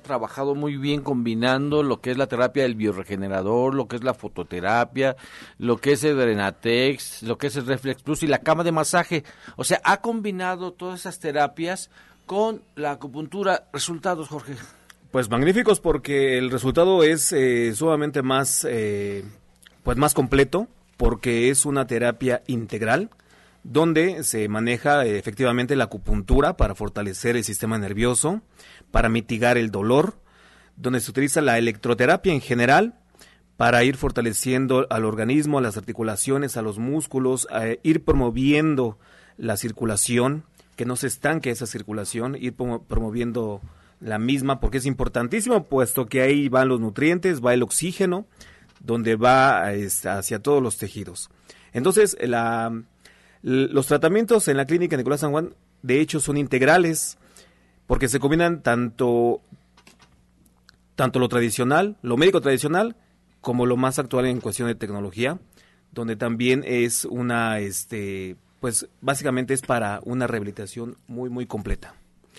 [0.02, 4.14] trabajado muy bien combinando lo que es la terapia del bioregenerador, lo que es la
[4.14, 5.16] fototerapia,
[5.58, 8.72] lo que es el Drenatex, lo que es el Reflex Plus y la cama de
[8.72, 9.24] masaje.
[9.56, 11.90] O sea, ha combinado todas esas terapias
[12.26, 13.68] con la acupuntura.
[13.72, 14.54] Resultados, Jorge.
[15.10, 19.24] Pues magníficos porque el resultado es eh, sumamente más, eh,
[19.82, 23.10] pues más completo porque es una terapia integral
[23.62, 28.42] donde se maneja eh, efectivamente la acupuntura para fortalecer el sistema nervioso,
[28.90, 30.18] para mitigar el dolor,
[30.76, 32.94] donde se utiliza la electroterapia en general
[33.56, 38.98] para ir fortaleciendo al organismo, a las articulaciones, a los músculos, a ir promoviendo
[39.36, 40.44] la circulación,
[40.76, 43.60] que no se estanque esa circulación, ir promoviendo
[44.00, 48.24] la misma, porque es importantísimo, puesto que ahí van los nutrientes, va el oxígeno,
[48.80, 51.28] donde va este, hacia todos los tejidos.
[51.74, 52.72] Entonces, la,
[53.42, 57.18] los tratamientos en la clínica Nicolás San Juan, de hecho, son integrales,
[57.86, 59.40] porque se combinan tanto,
[60.94, 62.96] tanto lo tradicional, lo médico tradicional,
[63.40, 65.38] como lo más actual en cuestión de tecnología,
[65.92, 71.94] donde también es una, este, pues básicamente es para una rehabilitación muy, muy completa.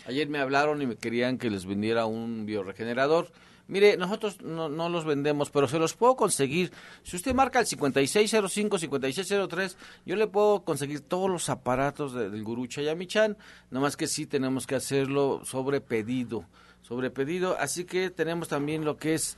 [0.07, 3.31] Ayer me hablaron y me querían que les vendiera un bioregenerador
[3.71, 6.73] Mire, nosotros no, no, los vendemos, pero se los puedo conseguir.
[7.03, 13.37] Si usted marca el 5605-5603, yo le puedo conseguir todos los aparatos del Gurú Chayamichan,
[13.69, 16.43] nada más que sí tenemos que hacerlo sobre pedido,
[16.81, 17.55] sobre pedido.
[17.57, 19.37] Así que tenemos también lo que es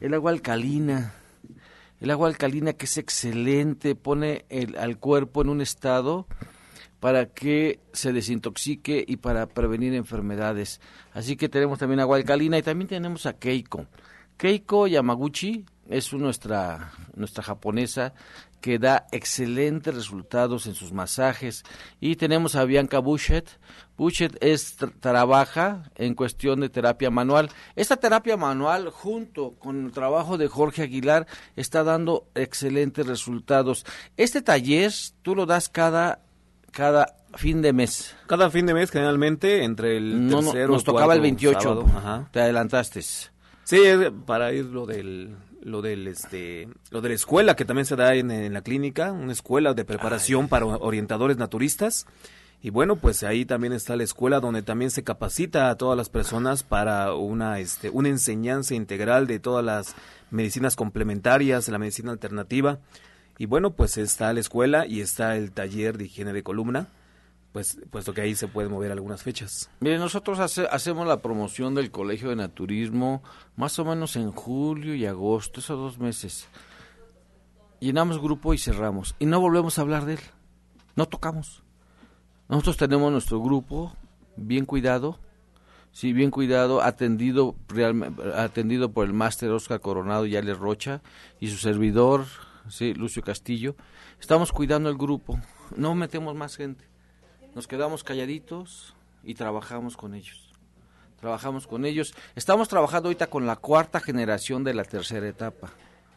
[0.00, 1.12] el agua alcalina.
[2.00, 6.26] El agua alcalina que es excelente, pone el, al cuerpo en un estado
[7.04, 10.80] para que se desintoxique y para prevenir enfermedades.
[11.12, 13.84] Así que tenemos también agua alcalina y también tenemos a Keiko.
[14.38, 18.14] Keiko Yamaguchi es nuestra, nuestra japonesa
[18.62, 21.64] que da excelentes resultados en sus masajes.
[22.00, 23.60] Y tenemos a Bianca Buchet.
[23.98, 27.50] Buchet es, trabaja en cuestión de terapia manual.
[27.76, 33.84] Esta terapia manual, junto con el trabajo de Jorge Aguilar, está dando excelentes resultados.
[34.16, 34.90] Este taller
[35.20, 36.23] tú lo das cada
[36.74, 38.14] cada fin de mes.
[38.26, 41.86] Cada fin de mes, generalmente, entre el no, tercero Nos tocaba el 28.
[41.96, 42.28] Ajá.
[42.32, 43.02] Te adelantaste.
[43.02, 43.78] Sí,
[44.26, 48.14] para ir lo del lo del este lo de la escuela que también se da
[48.14, 52.06] en, la clínica, una escuela de preparación para orientadores naturistas.
[52.60, 56.08] Y bueno, pues ahí también está la escuela donde también se capacita a todas las
[56.08, 59.94] personas para una este una enseñanza integral de todas las
[60.30, 62.78] medicinas complementarias, la medicina alternativa.
[63.38, 66.88] Y bueno, pues está la escuela y está el taller de higiene de columna,
[67.52, 69.70] pues puesto que ahí se pueden mover algunas fechas.
[69.80, 73.22] Mire, nosotros hacemos la promoción del Colegio de Naturismo
[73.56, 76.48] más o menos en julio y agosto, esos dos meses.
[77.80, 79.14] Llenamos grupo y cerramos.
[79.18, 80.20] Y no volvemos a hablar de él.
[80.96, 81.62] No tocamos.
[82.48, 83.96] Nosotros tenemos nuestro grupo
[84.36, 85.18] bien cuidado,
[85.92, 87.56] sí, bien cuidado, atendido,
[88.36, 91.02] atendido por el máster Oscar Coronado y Rocha
[91.40, 92.26] y su servidor
[92.68, 93.76] sí, Lucio Castillo,
[94.20, 95.38] estamos cuidando el grupo,
[95.76, 96.84] no metemos más gente,
[97.54, 100.52] nos quedamos calladitos y trabajamos con ellos.
[101.20, 102.14] Trabajamos con ellos.
[102.34, 105.70] Estamos trabajando ahorita con la cuarta generación de la tercera etapa.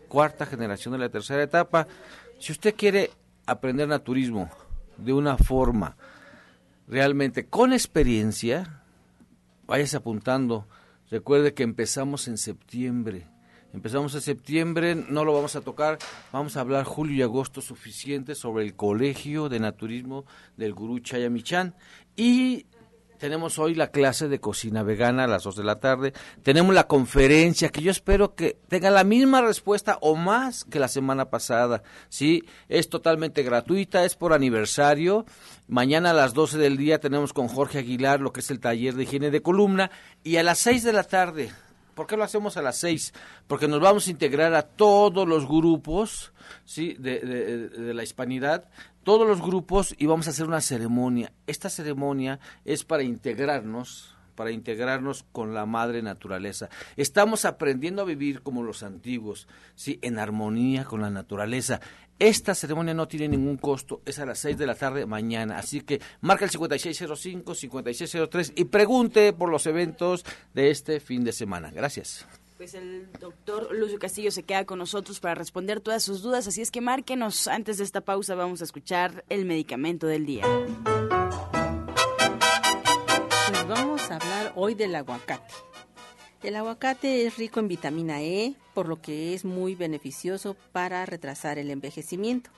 [0.09, 1.87] Cuarta generación de la tercera etapa.
[2.39, 3.11] Si usted quiere
[3.45, 4.49] aprender naturismo
[4.97, 5.95] de una forma
[6.87, 8.81] realmente con experiencia,
[9.65, 10.67] váyase apuntando.
[11.09, 13.29] Recuerde que empezamos en septiembre
[13.77, 15.99] Empezamos en septiembre, no lo vamos a tocar,
[16.31, 20.25] vamos a hablar julio y agosto suficiente sobre el Colegio de Naturismo
[20.57, 21.75] del Gurú Chayamichan
[22.15, 22.65] y
[23.19, 26.13] tenemos hoy la clase de cocina vegana a las 2 de la tarde.
[26.41, 30.87] Tenemos la conferencia que yo espero que tenga la misma respuesta o más que la
[30.87, 31.83] semana pasada.
[32.09, 35.27] Sí, es totalmente gratuita, es por aniversario.
[35.67, 38.95] Mañana a las 12 del día tenemos con Jorge Aguilar lo que es el taller
[38.95, 39.91] de higiene de columna
[40.23, 41.51] y a las 6 de la tarde
[41.97, 43.11] ¿Por qué lo hacemos a las seis?
[43.47, 46.31] Porque nos vamos a integrar a todos los grupos
[46.63, 46.95] ¿sí?
[46.99, 48.69] de, de, la hispanidad,
[49.01, 51.31] todos los grupos y vamos a hacer una ceremonia.
[51.47, 56.69] Esta ceremonia es para integrarnos para integrarnos con la madre naturaleza.
[56.95, 61.81] Estamos aprendiendo a vivir como los antiguos, sí, en armonía con la naturaleza.
[62.19, 65.81] Esta ceremonia no tiene ningún costo, es a las 6 de la tarde mañana, así
[65.81, 71.69] que marca el 5605-5603 y pregunte por los eventos de este fin de semana.
[71.69, 72.25] Gracias.
[72.57, 76.63] Pues el doctor Lucio Castillo se queda con nosotros para responder todas sus dudas, así
[76.63, 77.47] es que márquenos.
[77.47, 80.43] Antes de esta pausa vamos a escuchar el medicamento del día.
[83.47, 85.53] Pues vamos a hablar hoy del aguacate.
[86.43, 91.57] El aguacate es rico en vitamina E, por lo que es muy beneficioso para retrasar
[91.57, 92.51] el envejecimiento.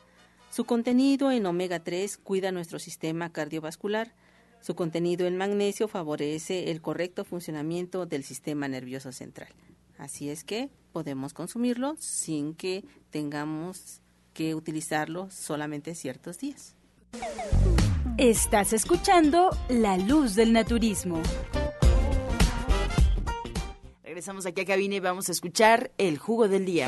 [0.51, 4.13] Su contenido en omega 3 cuida nuestro sistema cardiovascular.
[4.61, 9.49] Su contenido en magnesio favorece el correcto funcionamiento del sistema nervioso central.
[9.97, 14.01] Así es que podemos consumirlo sin que tengamos
[14.33, 16.75] que utilizarlo solamente ciertos días.
[18.17, 21.21] Estás escuchando La Luz del Naturismo.
[24.19, 26.87] Regresamos aquí a cabina y vamos a escuchar el jugo del día.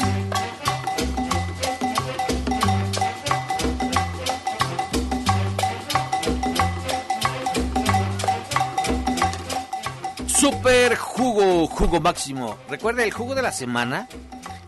[10.28, 12.58] Super jugo, jugo máximo.
[12.70, 14.10] Recuerda el jugo de la semana.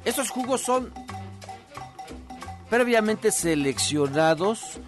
[0.05, 0.93] Estos jugos son
[2.69, 4.79] previamente seleccionados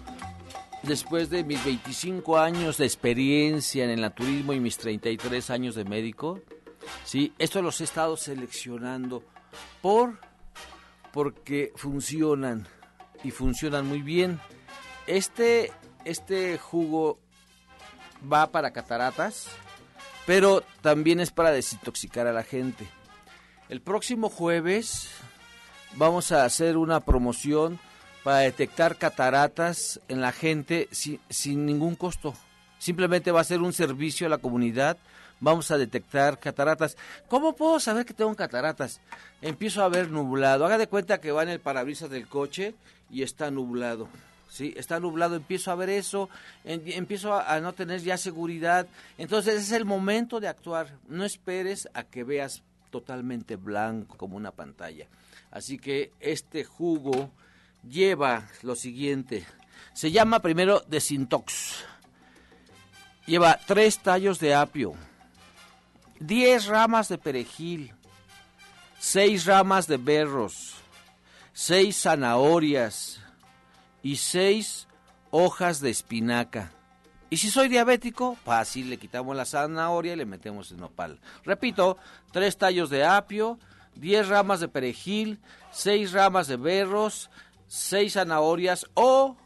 [0.82, 5.84] después de mis 25 años de experiencia en el naturismo y mis 33 años de
[5.84, 6.40] médico.
[7.04, 9.22] Sí, esto los he estado seleccionando
[9.80, 10.18] por
[11.12, 12.66] porque funcionan
[13.24, 14.40] y funcionan muy bien.
[15.06, 15.72] Este
[16.04, 17.18] este jugo
[18.30, 19.48] va para cataratas,
[20.26, 22.86] pero también es para desintoxicar a la gente.
[23.68, 25.08] El próximo jueves
[25.94, 27.80] vamos a hacer una promoción
[28.22, 32.34] para detectar cataratas en la gente sin, sin ningún costo.
[32.78, 34.98] Simplemente va a ser un servicio a la comunidad
[35.40, 36.96] vamos a detectar cataratas.
[37.28, 39.00] ¿Cómo puedo saber que tengo cataratas?
[39.42, 40.64] Empiezo a ver nublado.
[40.64, 42.74] Haga de cuenta que va en el parabrisas del coche
[43.10, 44.08] y está nublado.
[44.48, 44.74] ¿sí?
[44.76, 46.28] Está nublado, empiezo a ver eso,
[46.64, 48.86] empiezo a, no tener ya seguridad.
[49.18, 50.94] Entonces es el momento de actuar.
[51.08, 55.06] No esperes a que veas totalmente blanco como una pantalla.
[55.50, 57.30] Así que este jugo
[57.88, 59.46] lleva lo siguiente.
[59.92, 61.84] Se llama primero Desintox.
[63.26, 64.94] Lleva tres tallos de apio,
[66.20, 67.94] diez ramas de perejil,
[68.98, 70.74] seis ramas de berros,
[71.52, 73.20] seis zanahorias,
[74.06, 74.86] y seis
[75.32, 76.70] hojas de espinaca.
[77.28, 81.18] Y si soy diabético, fácil, le quitamos la zanahoria y le metemos el nopal.
[81.44, 81.98] Repito,
[82.30, 83.58] tres tallos de apio,
[83.96, 85.40] diez ramas de perejil,
[85.72, 87.30] seis ramas de berros,
[87.66, 89.36] seis zanahorias o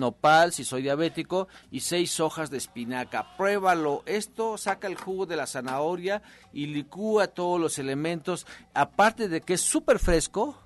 [0.00, 3.36] nopal si soy diabético y seis hojas de espinaca.
[3.36, 4.02] Pruébalo.
[4.06, 6.22] Esto saca el jugo de la zanahoria
[6.52, 8.46] y licúa todos los elementos.
[8.74, 10.58] Aparte de que es súper fresco,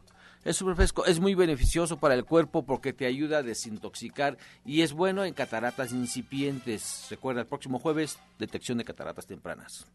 [0.45, 4.83] es súper fresco, es muy beneficioso para el cuerpo porque te ayuda a desintoxicar y
[4.83, 7.07] es bueno en cataratas incipientes.
[7.11, 9.87] Recuerda, el próximo jueves, detección de cataratas tempranas.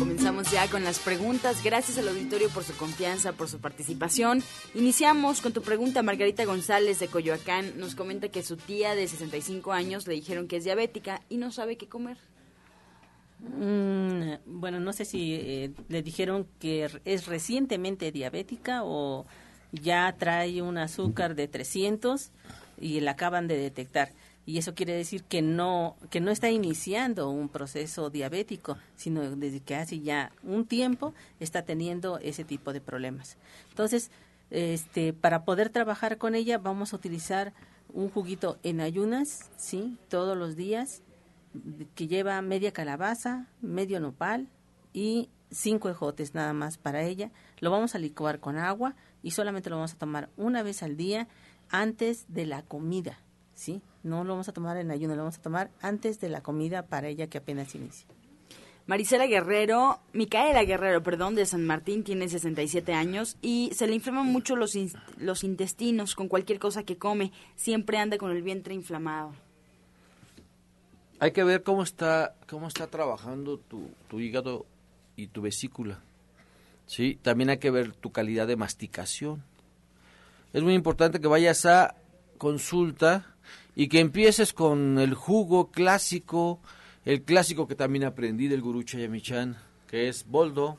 [0.00, 1.62] Comenzamos ya con las preguntas.
[1.62, 4.42] Gracias al auditorio por su confianza, por su participación.
[4.74, 6.02] Iniciamos con tu pregunta.
[6.02, 10.56] Margarita González de Coyoacán nos comenta que su tía de 65 años le dijeron que
[10.56, 12.16] es diabética y no sabe qué comer.
[13.40, 19.26] Mm, bueno, no sé si eh, le dijeron que es recientemente diabética o
[19.70, 22.30] ya trae un azúcar de 300
[22.80, 24.12] y la acaban de detectar.
[24.46, 29.60] Y eso quiere decir que no, que no está iniciando un proceso diabético, sino desde
[29.60, 33.36] que hace ya un tiempo está teniendo ese tipo de problemas.
[33.68, 34.10] Entonces,
[34.50, 37.52] este, para poder trabajar con ella vamos a utilizar
[37.92, 41.02] un juguito en ayunas, sí, todos los días,
[41.94, 44.48] que lleva media calabaza, medio nopal
[44.92, 47.30] y cinco ejotes nada más para ella.
[47.58, 50.96] Lo vamos a licuar con agua y solamente lo vamos a tomar una vez al
[50.96, 51.28] día
[51.70, 53.20] antes de la comida,
[53.60, 53.82] ¿sí?
[54.02, 56.86] No lo vamos a tomar en ayuno, lo vamos a tomar antes de la comida
[56.86, 58.06] para ella que apenas inicia.
[58.86, 64.26] Marisela Guerrero, Micaela Guerrero, perdón, de San Martín, tiene 67 años y se le inflaman
[64.26, 64.76] mucho los,
[65.18, 67.30] los intestinos con cualquier cosa que come.
[67.54, 69.32] Siempre anda con el vientre inflamado
[71.20, 74.64] hay que ver cómo está, cómo está trabajando tu, tu hígado
[75.16, 76.00] y tu vesícula.
[76.86, 77.18] ¿sí?
[77.22, 79.44] También hay que ver tu calidad de masticación.
[80.54, 81.94] Es muy importante que vayas a
[82.38, 83.36] consulta
[83.74, 86.60] y que empieces con el jugo clásico,
[87.04, 89.56] el clásico que también aprendí del gurú Chayamichan,
[89.86, 90.78] que es boldo,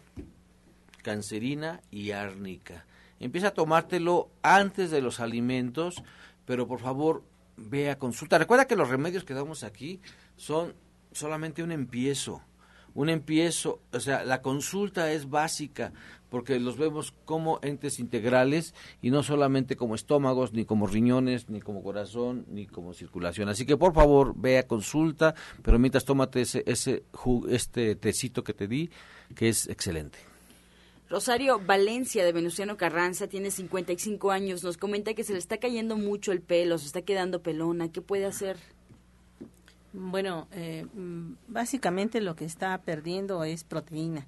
[1.02, 2.86] cancerina y árnica.
[3.20, 6.04] Empieza a tomártelo antes de los alimentos,
[6.46, 7.24] pero por favor
[7.58, 8.38] ve a consulta.
[8.38, 10.00] Recuerda que los remedios que damos aquí
[10.36, 10.74] son
[11.12, 12.42] solamente un empiezo,
[12.94, 15.94] un empiezo, o sea, la consulta es básica
[16.32, 21.60] porque los vemos como entes integrales y no solamente como estómagos, ni como riñones, ni
[21.60, 23.50] como corazón, ni como circulación.
[23.50, 27.04] Así que por favor, ve a consulta, pero mientras tómate ese, ese
[27.50, 28.90] este tecito que te di,
[29.36, 30.20] que es excelente.
[31.10, 35.98] Rosario Valencia de Venustiano Carranza tiene 55 años, nos comenta que se le está cayendo
[35.98, 38.56] mucho el pelo, se está quedando pelona, ¿qué puede hacer?
[39.92, 44.26] Bueno, eh, mm, básicamente lo que está perdiendo es proteína.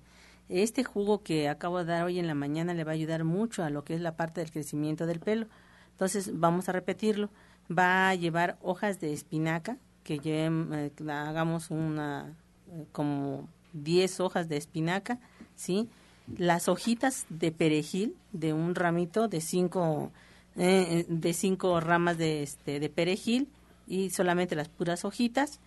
[0.49, 3.63] Este jugo que acabo de dar hoy en la mañana le va a ayudar mucho
[3.63, 5.47] a lo que es la parte del crecimiento del pelo.
[5.91, 7.29] Entonces, vamos a repetirlo.
[7.75, 12.35] Va a llevar hojas de espinaca, que eh, hagamos una,
[12.71, 15.19] eh, como 10 hojas de espinaca,
[15.55, 15.89] ¿sí?
[16.37, 20.11] Las hojitas de perejil, de un ramito de 5
[20.55, 23.47] de cinco ramas de, este, de perejil,
[23.87, 25.59] y solamente las puras hojitas.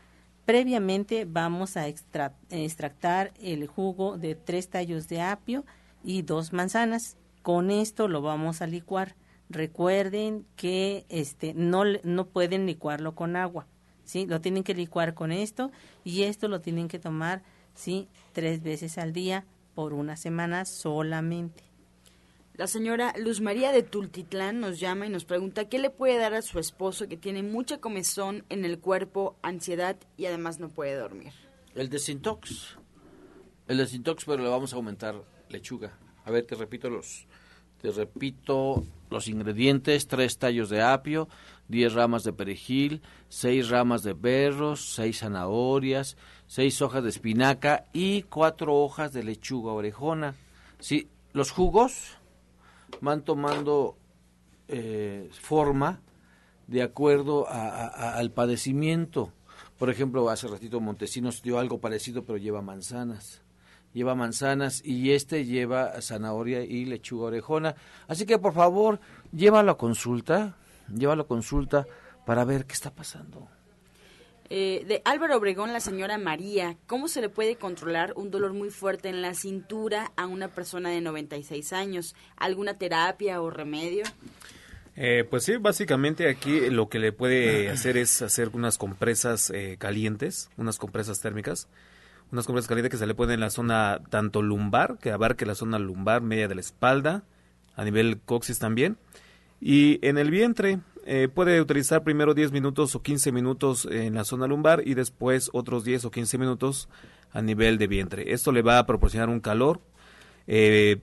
[0.47, 5.65] Previamente vamos a extractar el jugo de tres tallos de apio
[6.05, 7.17] y dos manzanas.
[7.43, 9.17] Con esto lo vamos a licuar.
[9.51, 13.67] Recuerden que este no, no pueden licuarlo con agua,
[14.05, 14.25] ¿sí?
[14.27, 15.73] Lo tienen que licuar con esto
[16.05, 17.43] y esto lo tienen que tomar,
[17.75, 18.09] ¿sí?
[18.33, 19.45] Tres veces al día
[19.75, 21.65] por una semana solamente.
[22.57, 26.33] La señora Luz María de Tultitlán nos llama y nos pregunta qué le puede dar
[26.33, 30.95] a su esposo que tiene mucha comezón en el cuerpo, ansiedad y además no puede
[30.95, 31.35] dormir.
[31.75, 32.79] El desintox.
[33.69, 35.99] El desintox, pero le vamos a aumentar lechuga.
[36.25, 37.27] A ver, te repito los,
[37.83, 41.29] te repito los ingredientes: tres tallos de apio,
[41.69, 48.23] diez ramas de perejil, seis ramas de berros, seis zanahorias, seis hojas de espinaca y
[48.23, 50.35] cuatro hojas de lechuga orejona.
[50.79, 52.17] Sí, los jugos
[53.01, 53.97] van tomando
[54.69, 56.01] eh, forma
[56.67, 59.33] de acuerdo al padecimiento.
[59.79, 63.43] Por ejemplo, hace ratito Montesinos dio algo parecido, pero lleva manzanas.
[63.93, 67.77] Lleva manzanas y este lleva zanahoria y lechuga orejona.
[68.09, 69.01] Así que, por favor,
[69.33, 70.57] llévalo a consulta,
[70.93, 71.87] llévalo a consulta
[72.27, 73.49] para ver qué está pasando.
[74.49, 78.71] Eh, de Álvaro Obregón, la señora María, ¿cómo se le puede controlar un dolor muy
[78.71, 82.15] fuerte en la cintura a una persona de 96 años?
[82.37, 84.05] ¿Alguna terapia o remedio?
[84.95, 89.77] Eh, pues sí, básicamente aquí lo que le puede hacer es hacer unas compresas eh,
[89.79, 91.69] calientes, unas compresas térmicas,
[92.31, 95.55] unas compresas calientes que se le ponen en la zona tanto lumbar, que abarque la
[95.55, 97.25] zona lumbar, media de la espalda,
[97.75, 98.97] a nivel coxis también,
[99.61, 104.25] y en el vientre, eh, puede utilizar primero 10 minutos o 15 minutos en la
[104.25, 106.89] zona lumbar y después otros 10 o 15 minutos
[107.31, 108.33] a nivel de vientre.
[108.33, 109.81] Esto le va a proporcionar un calor
[110.49, 110.99] eh,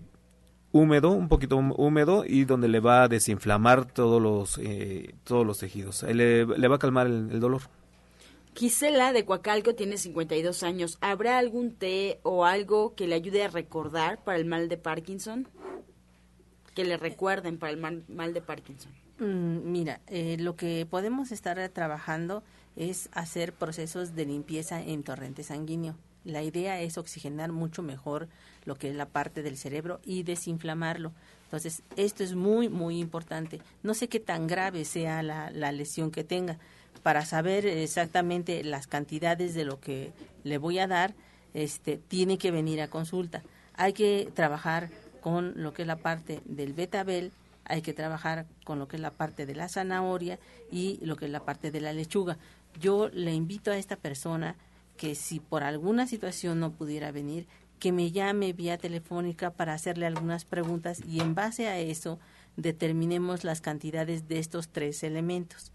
[0.74, 5.60] húmedo, un poquito húmedo y donde le va a desinflamar todos los, eh, todos los
[5.60, 6.04] tejidos.
[6.04, 7.62] Le, le, va a calmar el, el dolor.
[8.56, 10.98] Gisela de Coacalco tiene 52 años.
[11.00, 15.48] ¿Habrá algún té o algo que le ayude a recordar para el mal de Parkinson?
[16.76, 18.92] Que le recuerden para el mal, mal de Parkinson.
[19.20, 22.44] Mm, mira, eh, lo que podemos estar trabajando
[22.76, 25.96] es hacer procesos de limpieza en torrente sanguíneo.
[26.26, 28.28] La idea es oxigenar mucho mejor
[28.66, 31.12] lo que es la parte del cerebro y desinflamarlo.
[31.44, 33.60] Entonces, esto es muy, muy importante.
[33.84, 36.58] No sé qué tan grave sea la, la lesión que tenga.
[37.04, 41.14] Para saber exactamente las cantidades de lo que le voy a dar,
[41.54, 43.44] este, tiene que venir a consulta.
[43.76, 44.90] Hay que trabajar
[45.22, 47.32] con lo que es la parte del betabel,
[47.66, 50.40] hay que trabajar con lo que es la parte de la zanahoria
[50.72, 52.38] y lo que es la parte de la lechuga.
[52.80, 54.56] Yo le invito a esta persona
[54.98, 57.48] que si por alguna situación no pudiera venir,
[57.80, 62.20] que me llame vía telefónica para hacerle algunas preguntas y en base a eso
[62.56, 65.72] determinemos las cantidades de estos tres elementos.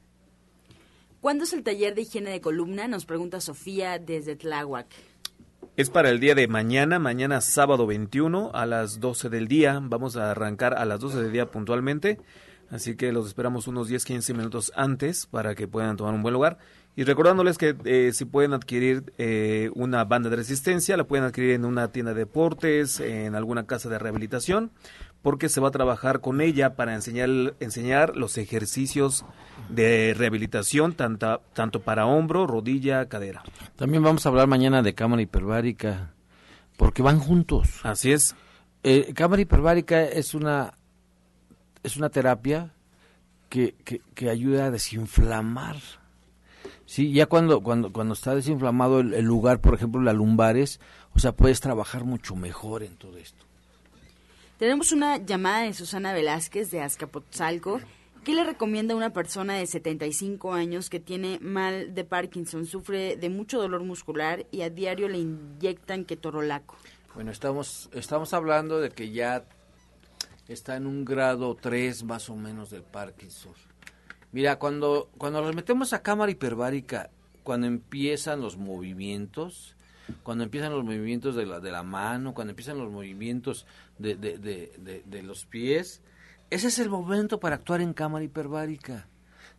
[1.21, 2.87] ¿Cuándo es el taller de higiene de columna?
[2.87, 4.87] Nos pregunta Sofía desde Tláhuac.
[5.79, 9.79] Es para el día de mañana, mañana sábado 21 a las 12 del día.
[9.81, 12.19] Vamos a arrancar a las 12 del día puntualmente.
[12.69, 16.59] Así que los esperamos unos 10-15 minutos antes para que puedan tomar un buen lugar.
[16.97, 21.53] Y recordándoles que eh, si pueden adquirir eh, una banda de resistencia, la pueden adquirir
[21.53, 24.73] en una tienda de deportes, en alguna casa de rehabilitación,
[25.29, 27.29] porque se va a trabajar con ella para enseñar,
[27.61, 29.27] enseñar los ejercicios
[29.69, 33.43] de rehabilitación tanto, tanto para hombro, rodilla, cadera.
[33.77, 36.15] También vamos a hablar mañana de cámara hiperbárica,
[36.79, 37.81] porque van juntos.
[37.83, 38.37] Así es.
[38.85, 40.79] Eh, cámara hiperbárica es una,
[41.83, 42.73] es una terapia
[43.51, 45.77] que, que, que ayuda a desinflamar
[46.87, 50.81] Sí, ya cuando, cuando, cuando está desinflamado el, lugar, por ejemplo, la lumbares,
[51.15, 53.45] o sea, puedes trabajar mucho mejor en todo esto.
[54.59, 57.81] Tenemos una llamada de Susana Velázquez de Azcapotzalco.
[58.25, 63.17] ¿Qué le recomienda a una persona de 75 años que tiene mal de Parkinson, sufre
[63.17, 66.75] de mucho dolor muscular y a diario le inyectan ketorolaco?
[67.15, 69.45] Bueno, estamos, estamos hablando de que ya
[70.49, 73.53] está en un grado 3 más o menos del Parkinson.
[74.33, 77.11] Mira, cuando, cuando los metemos a cámara hiperbárica,
[77.45, 79.77] cuando empiezan los movimientos,
[80.23, 83.67] cuando empiezan los movimientos de la, de la mano, cuando empiezan los movimientos
[83.99, 86.03] de, de, de, de, los pies,
[86.51, 89.09] ese es el momento para actuar en cámara hiperbárica.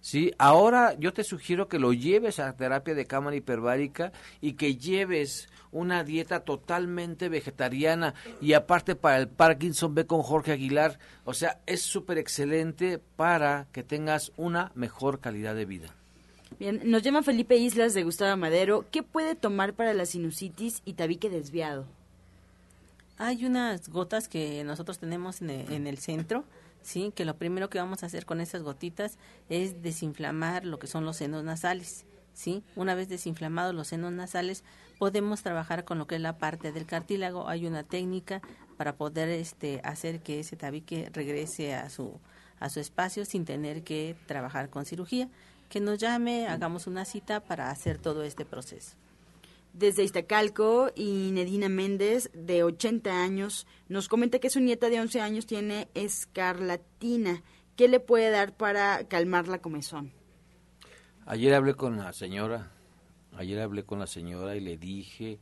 [0.01, 0.33] ¿sí?
[0.37, 4.11] Ahora yo te sugiero que lo lleves a terapia de cámara hiperbárica
[4.41, 10.51] y que lleves una dieta totalmente vegetariana y aparte para el Parkinson ve con Jorge
[10.51, 15.95] Aguilar, o sea, es súper excelente para que tengas una mejor calidad de vida.
[16.57, 18.85] Bien, nos llama Felipe Islas de Gustavo Madero.
[18.91, 21.85] ¿Qué puede tomar para la sinusitis y tabique desviado?
[23.19, 26.45] Hay unas gotas que nosotros tenemos en el, en el centro,
[26.81, 29.17] sí, que lo primero que vamos a hacer con esas gotitas
[29.49, 32.05] es desinflamar lo que son los senos nasales.
[32.33, 32.63] ¿sí?
[32.77, 34.63] Una vez desinflamados los senos nasales,
[34.97, 37.49] podemos trabajar con lo que es la parte del cartílago.
[37.49, 38.41] Hay una técnica
[38.77, 42.17] para poder este, hacer que ese tabique regrese a su,
[42.61, 45.27] a su espacio sin tener que trabajar con cirugía.
[45.67, 48.95] Que nos llame, hagamos una cita para hacer todo este proceso.
[49.73, 55.21] Desde Iztacalco, y Nedina Méndez, de 80 años, nos comenta que su nieta de 11
[55.21, 57.43] años tiene escarlatina.
[57.75, 60.11] ¿Qué le puede dar para calmar la comezón?
[61.25, 62.71] Ayer hablé con la señora
[63.39, 65.39] Ayer hablé con la señora y le dije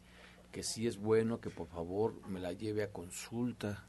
[0.52, 3.88] que sí es bueno que por favor me la lleve a consulta.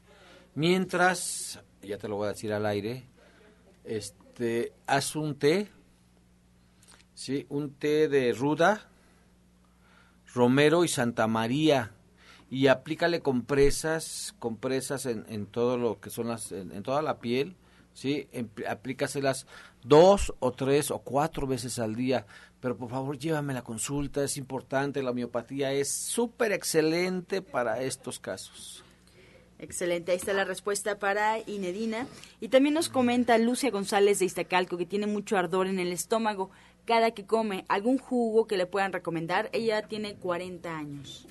[0.55, 3.07] Mientras, ya te lo voy a decir al aire,
[3.83, 5.69] este, haz un té,
[7.13, 8.88] sí, un té de ruda,
[10.39, 11.91] romero y Santa María
[12.49, 17.57] y aplícale compresas, compresas en, en todo lo que son las, en, toda la piel,
[17.93, 18.29] ¿sí?
[18.65, 19.47] Aplícaselas
[19.83, 22.25] dos o tres o cuatro veces al día,
[22.61, 28.17] pero por favor llévame la consulta, es importante, la homeopatía es súper excelente para estos
[28.17, 28.85] casos.
[29.61, 32.07] Excelente, ahí está la respuesta para Inedina.
[32.39, 36.49] Y también nos comenta Lucia González de Iztacalco que tiene mucho ardor en el estómago
[36.85, 37.65] cada que come.
[37.67, 39.49] ¿Algún jugo que le puedan recomendar?
[39.53, 41.27] Ella tiene 40 años.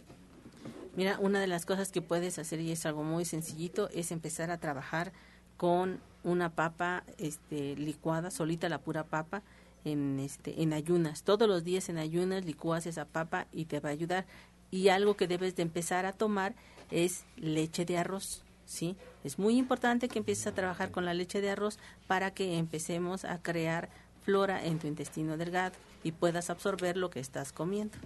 [0.96, 4.51] Mira, una de las cosas que puedes hacer y es algo muy sencillito es empezar
[4.51, 5.12] a trabajar
[5.57, 9.42] con una papa este, licuada, solita la pura papa,
[9.84, 11.22] en, este, en ayunas.
[11.22, 14.26] Todos los días en ayunas licúas esa papa y te va a ayudar.
[14.70, 16.55] Y algo que debes de empezar a tomar
[16.90, 18.42] es leche de arroz.
[18.66, 18.96] ¿sí?
[19.24, 23.24] Es muy importante que empieces a trabajar con la leche de arroz para que empecemos
[23.24, 23.88] a crear
[24.24, 27.96] flora en tu intestino delgado y puedas absorber lo que estás comiendo.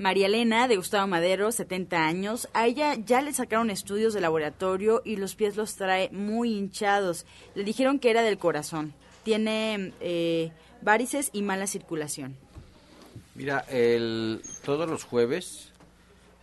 [0.00, 2.48] María Elena, de Gustavo Madero, 70 años.
[2.54, 7.26] A ella ya le sacaron estudios de laboratorio y los pies los trae muy hinchados.
[7.54, 8.94] Le dijeron que era del corazón.
[9.24, 12.34] Tiene eh, varices y mala circulación.
[13.34, 15.70] Mira, el, todos los jueves,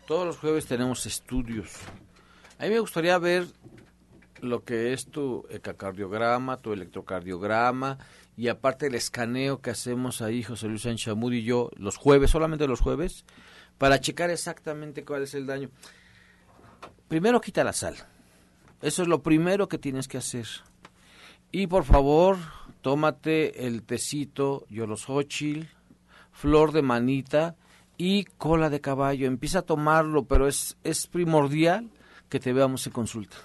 [0.06, 1.72] todos los jueves tenemos estudios.
[2.60, 3.48] A mí me gustaría ver
[4.40, 7.98] lo que es tu ecocardiograma, tu electrocardiograma
[8.38, 12.68] y aparte el escaneo que hacemos ahí José Luis Anchamud y yo los jueves, solamente
[12.68, 13.26] los jueves,
[13.80, 15.70] para checar exactamente cuál es el daño.
[17.08, 17.96] Primero quita la sal.
[18.82, 20.46] Eso es lo primero que tienes que hacer.
[21.52, 22.38] Y por favor,
[22.82, 25.70] tómate el tecito yolosóchil,
[26.32, 27.56] flor de manita
[27.98, 29.26] y cola de caballo.
[29.26, 31.90] Empieza a tomarlo, pero es, es primordial
[32.30, 33.38] que te veamos en consulta.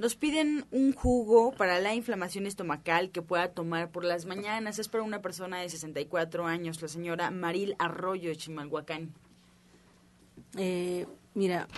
[0.00, 4.78] Nos piden un jugo para la inflamación estomacal que pueda tomar por las mañanas.
[4.78, 9.12] Es para una persona de 64 años, la señora Maril Arroyo de Chimalhuacán.
[10.56, 11.68] Eh, mira,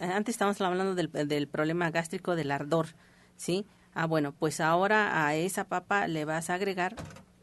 [0.00, 2.88] antes estábamos hablando del, problema gástrico del ardor,
[3.36, 3.66] ¿sí?
[3.94, 6.96] Ah, bueno, pues ahora a esa papa le vas a agregar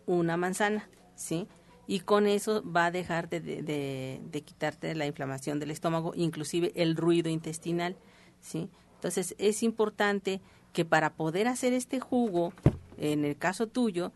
[0.05, 1.47] una manzana, ¿sí?
[1.87, 6.73] Y con eso va a dejar de, de, de quitarte la inflamación del estómago, inclusive
[6.75, 7.95] el ruido intestinal,
[8.41, 8.69] ¿sí?
[8.99, 10.41] Entonces es importante
[10.73, 12.51] que para poder hacer este jugo,
[12.97, 14.11] en el caso tuyo,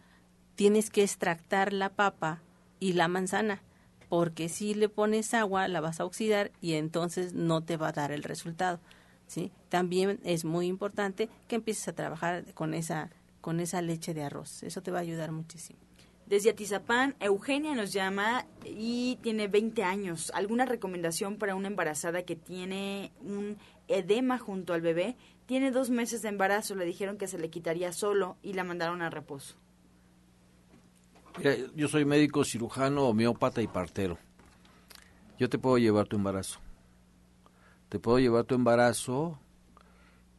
[0.55, 2.41] tienes que extractar la papa
[2.81, 3.61] y la manzana,
[4.09, 7.93] porque si le pones agua la vas a oxidar y entonces no te va a
[7.93, 8.81] dar el resultado.
[9.27, 9.51] ¿sí?
[9.69, 13.09] También es muy importante que empieces a trabajar con esa,
[13.39, 14.63] con esa leche de arroz.
[14.63, 15.79] Eso te va a ayudar muchísimo.
[16.25, 20.31] Desde Atizapán, Eugenia nos llama y tiene 20 años.
[20.33, 23.57] ¿Alguna recomendación para una embarazada que tiene un
[23.87, 25.15] edema junto al bebé?
[25.45, 29.01] Tiene dos meses de embarazo, le dijeron que se le quitaría solo y la mandaron
[29.01, 29.55] a reposo.
[31.37, 34.17] Mira, yo soy médico cirujano, homeópata y partero.
[35.39, 36.59] Yo te puedo llevar tu embarazo.
[37.89, 39.39] Te puedo llevar tu embarazo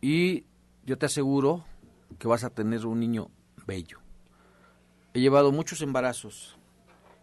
[0.00, 0.44] y
[0.84, 1.64] yo te aseguro
[2.18, 3.30] que vas a tener un niño
[3.66, 3.98] bello
[5.14, 6.56] He llevado muchos embarazos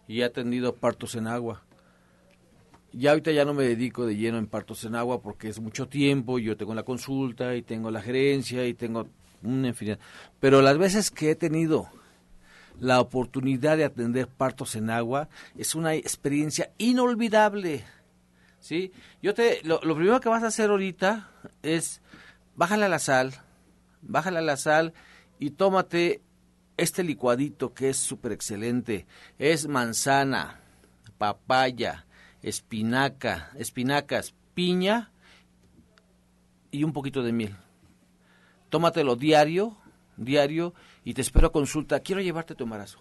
[0.08, 1.62] y he atendido partos en agua.
[2.92, 5.88] Ya ahorita ya no me dedico de lleno en partos en agua porque es mucho
[5.88, 9.08] tiempo, yo tengo la consulta y tengo la gerencia y tengo
[9.42, 9.98] una infinidad.
[10.40, 11.88] Pero las veces que he tenido
[12.78, 17.84] la oportunidad de atender partos en agua es una experiencia inolvidable.
[18.60, 18.92] ¿Sí?
[19.22, 21.30] Yo te lo, lo primero que vas a hacer ahorita
[21.62, 22.00] es
[22.54, 23.32] bájale a la sal,
[24.02, 24.92] bájale a la sal
[25.38, 26.22] y tómate
[26.76, 29.06] este licuadito que es súper excelente
[29.38, 30.60] es manzana,
[31.18, 32.06] papaya,
[32.42, 35.12] espinaca, espinacas, piña
[36.70, 37.56] y un poquito de miel.
[38.68, 39.76] Tómatelo diario,
[40.16, 40.74] diario
[41.04, 42.00] y te espero a consulta.
[42.00, 42.98] Quiero llevarte tu embarazo.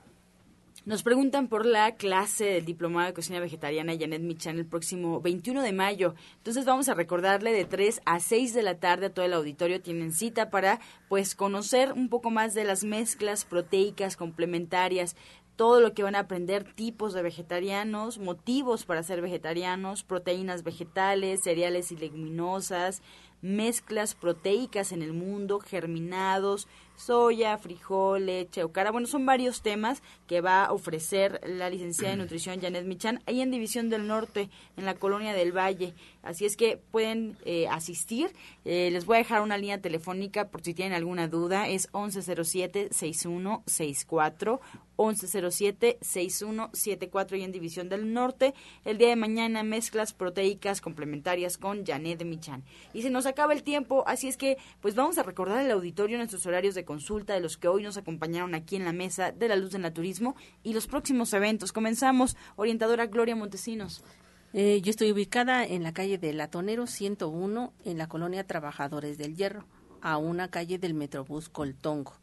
[0.84, 5.62] Nos preguntan por la clase del Diplomado de Cocina Vegetariana Janet Michan el próximo 21
[5.62, 6.16] de mayo.
[6.38, 9.80] Entonces vamos a recordarle de 3 a 6 de la tarde a todo el auditorio.
[9.80, 15.16] Tienen cita para pues conocer un poco más de las mezclas proteicas complementarias,
[15.56, 21.44] todo lo que van a aprender, tipos de vegetarianos, motivos para ser vegetarianos, proteínas vegetales,
[21.44, 23.02] cereales y leguminosas,
[23.42, 26.68] mezclas proteicas en el mundo, germinados,
[27.02, 28.92] soya, frijol, leche o cara.
[28.92, 33.42] Bueno, son varios temas que va a ofrecer la licenciada de nutrición Janet Michan ahí
[33.42, 35.94] en División del Norte, en la colonia del Valle.
[36.24, 38.32] Así es que pueden eh, asistir.
[38.66, 41.68] Eh, les voy a dejar una línea telefónica por si tienen alguna duda.
[41.68, 44.60] Es 1107-6164.
[44.98, 48.54] 1107-6174 y en División del Norte.
[48.86, 52.64] El día de mañana mezclas proteicas complementarias con Janet Michan.
[52.94, 56.18] Y se nos acaba el tiempo, así es que pues vamos a recordar al auditorio
[56.18, 59.48] nuestros horarios de consulta de los que hoy nos acompañaron aquí en la mesa de
[59.48, 61.72] la luz del naturismo y los próximos eventos.
[61.72, 64.04] Comenzamos, orientadora Gloria Montesinos.
[64.52, 69.38] Eh, yo estoy ubicada en la calle de Latonero 101, en la colonia Trabajadores del
[69.38, 69.64] Hierro.
[70.02, 72.14] a una calle del Metrobús Coltongo.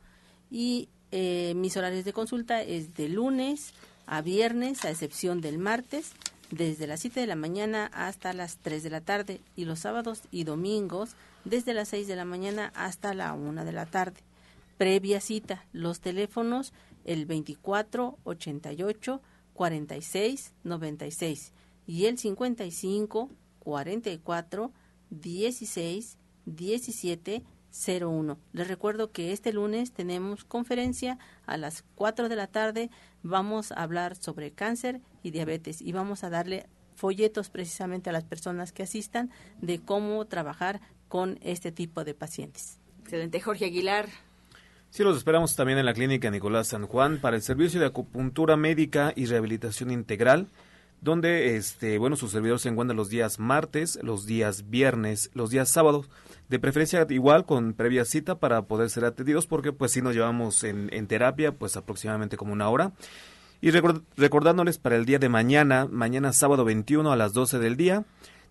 [0.50, 3.72] Y eh, mis horarios de consulta es de lunes
[4.04, 6.12] a viernes, a excepción del martes,
[6.50, 10.22] desde las 7 de la mañana hasta las 3 de la tarde y los sábados
[10.30, 11.14] y domingos
[11.44, 14.27] desde las 6 de la mañana hasta la 1 de la tarde.
[14.78, 16.72] Previa cita, los teléfonos
[17.04, 19.22] el 24 88
[19.52, 21.52] 46 96
[21.86, 24.72] y el 55 44
[25.10, 27.44] 16 17
[28.00, 28.38] 01.
[28.52, 32.90] Les recuerdo que este lunes tenemos conferencia a las 4 de la tarde.
[33.24, 38.24] Vamos a hablar sobre cáncer y diabetes y vamos a darle folletos precisamente a las
[38.24, 42.78] personas que asistan de cómo trabajar con este tipo de pacientes.
[43.00, 44.08] Excelente, Jorge Aguilar.
[44.90, 48.56] Sí, los esperamos también en la clínica Nicolás San Juan para el servicio de acupuntura
[48.56, 50.48] médica y rehabilitación integral,
[51.02, 55.68] donde este, bueno, su servidor se encuentra los días martes, los días viernes, los días
[55.68, 56.08] sábados,
[56.48, 60.64] de preferencia igual con previa cita para poder ser atendidos, porque pues si nos llevamos
[60.64, 62.92] en, en terapia, pues aproximadamente como una hora.
[63.60, 68.04] Y recordándoles para el día de mañana, mañana sábado 21 a las 12 del día,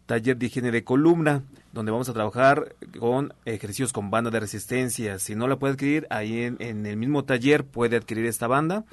[0.08, 1.44] taller de higiene de columna,
[1.74, 5.20] donde vamos a trabajar con ejercicios con banda de resistencia.
[5.20, 8.86] Si no la puede adquirir, ahí en, el mismo taller puede adquirir esta banda.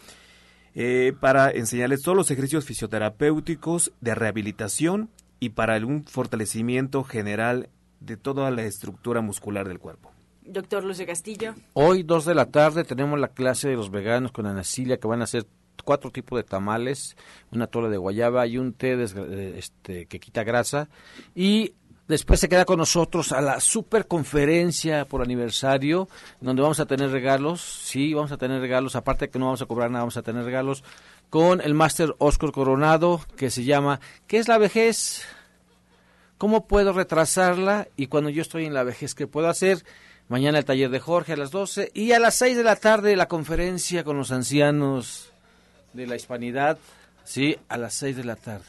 [0.74, 5.08] Eh, para enseñarles todos los ejercicios fisioterapéuticos de rehabilitación
[5.38, 7.68] y para un fortalecimiento general
[8.00, 10.10] de toda la estructura muscular del cuerpo.
[10.44, 11.54] Doctor Lucio Castillo.
[11.72, 15.06] Hoy, dos de la tarde, tenemos la clase de los veganos con Ana Cilia, que
[15.06, 15.46] van a hacer
[15.82, 17.16] cuatro tipos de tamales,
[17.50, 19.02] una tola de guayaba y un té
[19.56, 20.88] este, que quita grasa.
[21.34, 21.74] Y
[22.08, 26.08] después se queda con nosotros a la super conferencia por aniversario,
[26.40, 27.60] donde vamos a tener regalos.
[27.60, 28.96] Sí, vamos a tener regalos.
[28.96, 30.84] Aparte de que no vamos a cobrar nada, vamos a tener regalos
[31.30, 35.22] con el máster Oscar Coronado, que se llama ¿Qué es la vejez?
[36.38, 37.88] ¿Cómo puedo retrasarla?
[37.96, 39.84] Y cuando yo estoy en la vejez, ¿qué puedo hacer?
[40.28, 43.14] Mañana el taller de Jorge a las 12 y a las 6 de la tarde
[43.14, 45.33] la conferencia con los ancianos
[45.94, 46.78] de la Hispanidad,
[47.24, 48.64] sí, a las 6 de la tarde.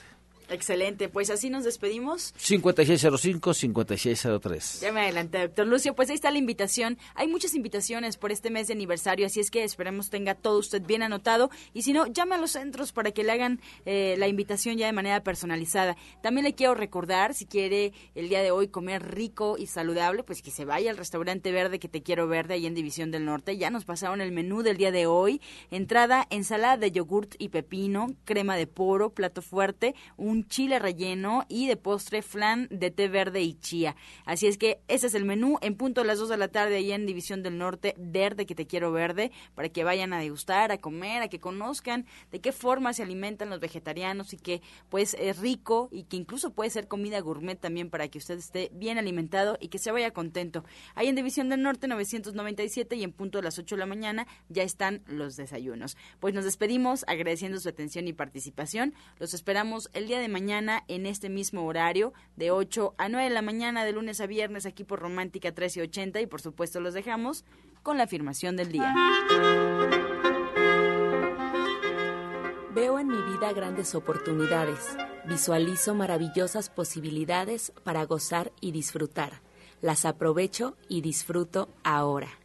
[0.49, 2.33] Excelente, pues así nos despedimos.
[2.35, 4.81] 5605-5603.
[4.81, 5.95] Ya me adelanté, doctor Lucio.
[5.95, 6.97] Pues ahí está la invitación.
[7.15, 10.81] Hay muchas invitaciones por este mes de aniversario, así es que esperemos tenga todo usted
[10.81, 11.49] bien anotado.
[11.73, 14.85] Y si no, llame a los centros para que le hagan eh, la invitación ya
[14.85, 15.95] de manera personalizada.
[16.21, 20.41] También le quiero recordar, si quiere el día de hoy comer rico y saludable, pues
[20.41, 23.57] que se vaya al restaurante verde que te quiero verde ahí en División del Norte.
[23.57, 25.41] Ya nos pasaron el menú del día de hoy.
[25.71, 31.45] Entrada, ensalada de yogurt y pepino, crema de poro, plato fuerte, un un chile relleno
[31.47, 33.95] y de postre flan de té verde y chía.
[34.25, 36.75] Así es que ese es el menú en punto a las 2 de la tarde
[36.75, 40.71] ahí en División del Norte, verde que te quiero verde, para que vayan a degustar,
[40.71, 45.15] a comer, a que conozcan de qué forma se alimentan los vegetarianos y que pues
[45.19, 48.97] es rico y que incluso puede ser comida gourmet también para que usted esté bien
[48.97, 50.65] alimentado y que se vaya contento.
[50.95, 54.27] Ahí en División del Norte 997 y en punto a las 8 de la mañana
[54.49, 55.95] ya están los desayunos.
[56.19, 58.93] Pues nos despedimos agradeciendo su atención y participación.
[59.17, 63.34] Los esperamos el día de mañana en este mismo horario, de 8 a 9 de
[63.34, 67.45] la mañana, de lunes a viernes, aquí por Romántica 1380 y por supuesto los dejamos
[67.84, 68.93] con la afirmación del día.
[72.73, 74.97] Veo en mi vida grandes oportunidades,
[75.28, 79.41] visualizo maravillosas posibilidades para gozar y disfrutar.
[79.82, 82.44] Las aprovecho y disfruto ahora.